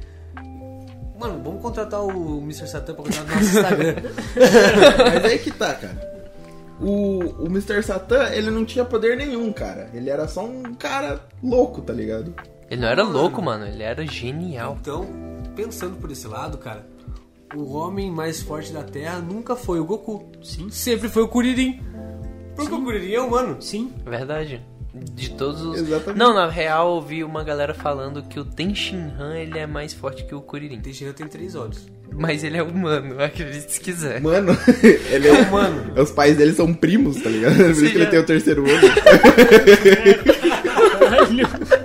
[1.20, 2.68] Mano, vamos contratar o Mr.
[2.68, 3.96] Satan pra contratar no nosso Instagram.
[5.14, 6.14] Mas aí que tá, cara.
[6.80, 7.82] O, o Mr.
[7.84, 9.90] Satan, ele não tinha poder nenhum, cara.
[9.94, 12.34] Ele era só um cara louco, tá ligado?
[12.70, 14.78] Ele não era louco, mano, ele era genial.
[14.82, 15.08] Então,
[15.56, 16.84] pensando por esse lado, cara,
[17.56, 20.26] o homem mais forte da Terra nunca foi o Goku.
[20.44, 20.70] Sim.
[20.70, 21.80] Sempre foi o Kuririn.
[22.56, 23.58] Porque o Kuririn é humano.
[23.62, 23.92] Sim.
[24.06, 24.62] Verdade.
[24.94, 25.80] De todos os.
[25.80, 26.20] Exatamente.
[26.20, 30.24] Não, na real, eu vi uma galera falando que o Tenshinhan ele é mais forte
[30.24, 30.80] que o Kuririn.
[30.82, 31.88] Teixeira tem três olhos.
[32.16, 34.22] Mas ele é humano, acredite se quiser.
[34.22, 34.56] Mano,
[35.10, 36.00] ele é Humano.
[36.00, 37.56] Os pais dele são primos, tá ligado?
[37.56, 38.94] Por isso que ele já- tem o terceiro olho.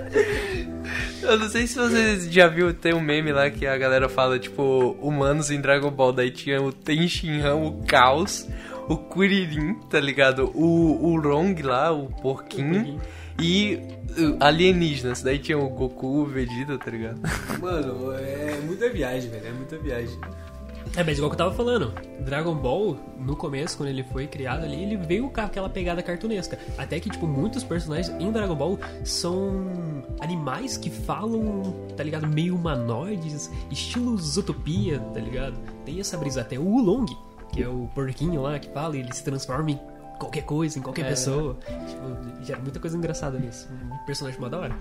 [1.29, 4.39] Eu não sei se vocês já viu, tem um meme lá que a galera fala,
[4.39, 6.11] tipo, humanos em Dragon Ball.
[6.11, 8.47] Daí tinha o Tenshinhan, o Caos,
[8.87, 10.51] o Kuririn, tá ligado?
[10.55, 12.99] O, o Rong lá, o porquinho.
[13.39, 13.79] E
[14.17, 15.21] uh, alienígenas.
[15.21, 17.21] Daí tinha o Goku, o Vegeta, tá ligado?
[17.61, 19.47] Mano, é muita viagem, velho.
[19.47, 20.19] É muita viagem.
[20.95, 24.63] É, mas igual que eu tava falando, Dragon Ball, no começo, quando ele foi criado
[24.63, 26.57] ali, ele veio com aquela pegada cartunesca.
[26.77, 32.27] Até que, tipo, muitos personagens em Dragon Ball são animais que falam, tá ligado?
[32.27, 35.57] Meio humanoides, estilo Zootopia, tá ligado?
[35.85, 37.05] Tem essa brisa até o Ulong,
[37.53, 39.79] que é o porquinho lá que fala e ele se transforma em
[40.19, 41.09] qualquer coisa, em qualquer É.
[41.09, 41.57] pessoa.
[41.87, 43.69] Tipo, gera muita coisa engraçada nisso.
[43.71, 44.75] Um personagem mó da hora.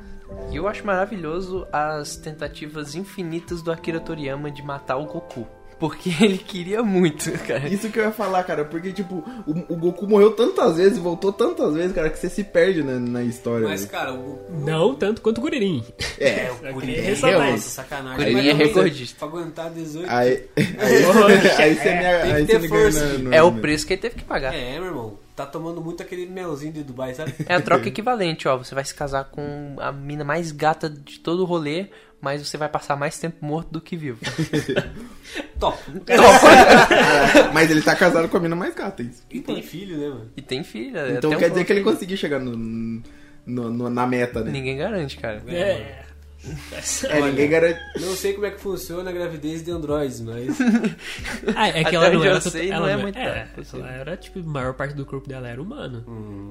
[0.51, 5.47] E eu acho maravilhoso as tentativas infinitas do Akira Toriyama de matar o Goku.
[5.79, 7.69] Porque ele queria muito, cara.
[7.69, 11.33] Isso que eu ia falar, cara, porque, tipo, o, o Goku morreu tantas vezes, voltou
[11.33, 13.69] tantas vezes, cara, que você se perde na, na história.
[13.69, 14.39] Mas, cara, o.
[14.65, 15.85] Não tanto quanto o Kuririn.
[16.19, 18.17] É, O Eu Kuririn é nossa, sacanagem.
[18.33, 19.17] Kuririn é recordista.
[19.19, 20.07] Pra aguentar 18.
[20.11, 20.65] aí, aí,
[21.59, 23.07] aí você me, tem aí que você ter me ganha força.
[23.13, 24.55] na- no- É o preço que ele teve que pagar.
[24.55, 25.29] É, meu irmão.
[25.37, 27.33] Tá tomando muito aquele melzinho de Dubai, sabe?
[27.47, 28.57] É a troca equivalente, ó.
[28.57, 31.87] Você vai se casar com a mina mais gata de todo o rolê,
[32.21, 34.19] mas você vai passar mais tempo morto do que vivo.
[35.61, 35.79] Top.
[36.11, 39.25] Ah, Mas ele tá casado com a mina mais gata, isso.
[39.31, 40.31] E tem filho, né, mano?
[40.37, 41.11] E tem filha.
[41.17, 41.93] Então até um quer dizer que ele filho.
[41.93, 43.03] conseguiu chegar no, no-
[43.71, 44.51] no- na meta, né?
[44.51, 45.43] Ninguém garante, cara.
[45.49, 45.55] É.
[45.57, 46.05] É,
[47.27, 47.81] ninguém garante.
[48.01, 50.57] Não sei como é que funciona a gravidez de androides, mas.
[51.57, 52.41] Ah, é que Até ela não era.
[52.41, 55.29] sei, ela não é não- muito É, ela era tipo, a maior parte do corpo
[55.29, 56.05] dela era humano.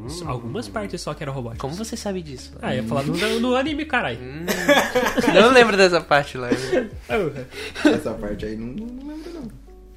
[0.10, 1.62] Só- Algumas partes só que eram robóticas.
[1.62, 2.54] Como você sabe disso?
[2.62, 4.20] Ah, ia falar no, no anime, caralho.
[5.34, 6.50] Não lembro dessa parte lá.
[7.86, 9.48] Essa parte aí não, não lembro, não.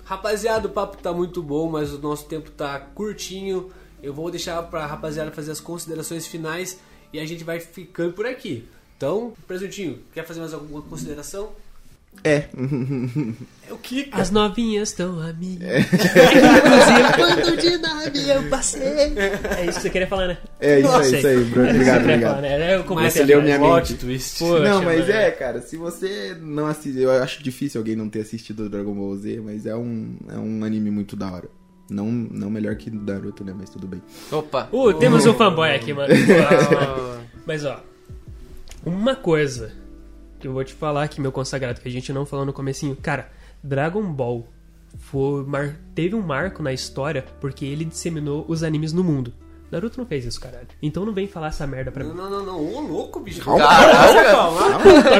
[0.05, 3.71] Rapaziada, o papo tá muito bom, mas o nosso tempo tá curtinho.
[4.03, 6.79] Eu vou deixar pra rapaziada fazer as considerações finais
[7.13, 8.67] e a gente vai ficando por aqui.
[9.01, 11.53] Então, Presuntinho, quer fazer mais alguma consideração?
[12.23, 12.45] É.
[13.67, 14.11] É o que?
[14.13, 15.59] As novinhas estão a mim.
[15.63, 15.79] É.
[15.81, 18.83] Inclusive, quando de nave eu passei.
[18.83, 20.39] É isso que você queria falar, né?
[20.61, 21.19] É isso aí, Sei.
[21.19, 21.69] isso aí, Bruno.
[21.69, 22.31] É isso que Obrigado, obrigado.
[22.35, 22.77] falar, né?
[22.77, 23.95] Eu Mas você leu a minha mente.
[23.95, 24.39] twist.
[24.39, 25.13] Poxa, não, mas mano.
[25.13, 29.17] é, cara, se você não assiste, eu acho difícil alguém não ter assistido Dragon Ball
[29.17, 31.49] Z, mas é um, é um anime muito da hora.
[31.89, 33.55] Não, não melhor que Naruto, né?
[33.59, 34.03] Mas tudo bem.
[34.31, 34.69] Opa.
[34.71, 36.13] Uh, temos um fanboy aqui, mano.
[37.47, 37.83] Mas ó,
[38.85, 39.73] uma coisa
[40.39, 42.97] que eu vou te falar aqui, meu consagrado, que a gente não falou no comecinho.
[42.97, 43.31] Cara,
[43.63, 44.47] Dragon Ball
[44.99, 49.33] foi, mar- teve um marco na história porque ele disseminou os animes no mundo.
[49.71, 50.67] Naruto não fez isso, caralho.
[50.83, 52.17] Então não vem falar essa merda pra Não, mim.
[52.21, 52.75] não, não, não.
[52.75, 53.45] Ô, louco, bicho.
[53.45, 54.31] Caraca.
[54.33, 54.61] Calma.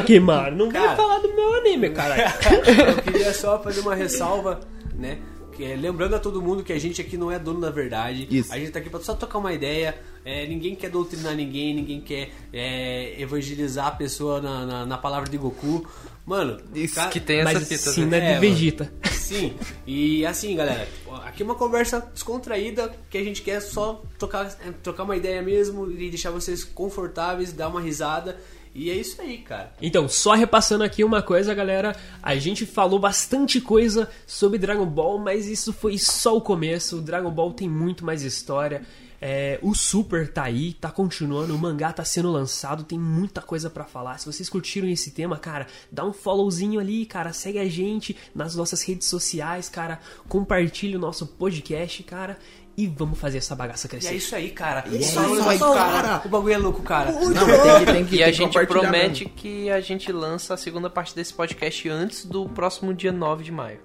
[0.01, 0.97] Ok, mano, não vem Cara.
[0.97, 2.23] falar do meu anime, caralho.
[2.97, 4.59] Eu queria só fazer uma ressalva,
[4.95, 5.19] né?
[5.65, 8.27] É, lembrando a todo mundo que a gente aqui não é dono da verdade.
[8.31, 8.53] Isso.
[8.53, 9.99] A gente tá aqui pra só tocar uma ideia.
[10.25, 15.29] É, ninguém quer doutrinar ninguém, ninguém quer é, evangelizar a pessoa na, na, na palavra
[15.31, 15.87] de Goku.
[16.27, 17.91] Mano, Isso cara- que tem essa fita.
[17.91, 18.19] sim, né?
[18.19, 18.41] É, de mano.
[18.41, 18.93] Vegeta.
[19.11, 19.55] Sim,
[19.87, 20.89] e assim, galera,
[21.25, 25.41] aqui é uma conversa descontraída que a gente quer só trocar, é, trocar uma ideia
[25.41, 28.37] mesmo e deixar vocês confortáveis, dar uma risada.
[28.75, 29.73] E é isso aí, cara.
[29.83, 31.97] Então, só repassando aqui uma coisa, galera.
[32.23, 36.99] A gente falou bastante coisa sobre Dragon Ball, mas isso foi só o começo.
[36.99, 38.83] O Dragon Ball tem muito mais história.
[39.23, 43.69] É, o Super tá aí, tá continuando, o mangá tá sendo lançado, tem muita coisa
[43.69, 44.17] pra falar.
[44.19, 48.57] Se vocês curtiram esse tema, cara, dá um followzinho ali, cara, segue a gente nas
[48.57, 52.39] nossas redes sociais, cara, compartilhe o nosso podcast, cara,
[52.83, 54.09] e vamos fazer essa bagaça E crescer.
[54.09, 54.85] é isso aí, cara.
[54.87, 56.23] é Só- isso aí, só- cara.
[56.25, 57.13] O bagulho é louco, cara.
[57.13, 59.37] Não, mas tem que, tem que E a gente promete mesmo.
[59.37, 63.53] que a gente lança a segunda parte desse podcast antes do próximo dia 9 de
[63.53, 63.79] maio.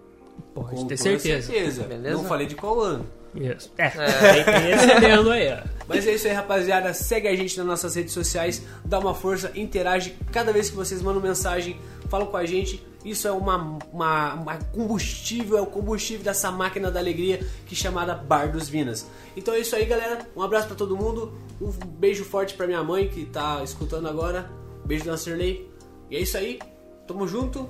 [0.54, 1.84] Pode Com- ter com certeza.
[1.84, 2.16] Beleza?
[2.18, 3.06] Não falei de qual ano.
[3.36, 3.70] Isso.
[3.78, 5.68] É, tem, tem esse aí, ó.
[5.90, 6.94] Mas é isso aí, rapaziada.
[6.94, 10.16] Segue a gente nas nossas redes sociais, dá uma força, interage.
[10.32, 11.78] Cada vez que vocês mandam mensagem,
[12.10, 12.82] falam com a gente.
[13.06, 17.78] Isso é uma, uma, uma combustível, é o combustível dessa máquina da alegria que é
[17.78, 19.06] chamada Bar dos Vinas.
[19.38, 20.28] Então é isso aí, galera.
[20.36, 21.32] Um abraço pra todo mundo.
[21.62, 24.50] Um beijo forte pra minha mãe que tá escutando agora.
[24.84, 25.70] Beijo da Cirlei.
[26.10, 26.60] E é isso aí.
[27.08, 27.70] Tamo junto.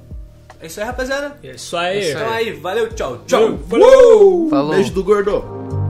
[0.61, 1.37] É isso aí, rapaziada.
[1.43, 1.97] É isso aí.
[1.97, 3.59] É isso Então aí, valeu, tchau, tchau.
[3.69, 4.49] Falou!
[4.49, 4.73] Falou.
[4.73, 5.84] Beijo do gordo.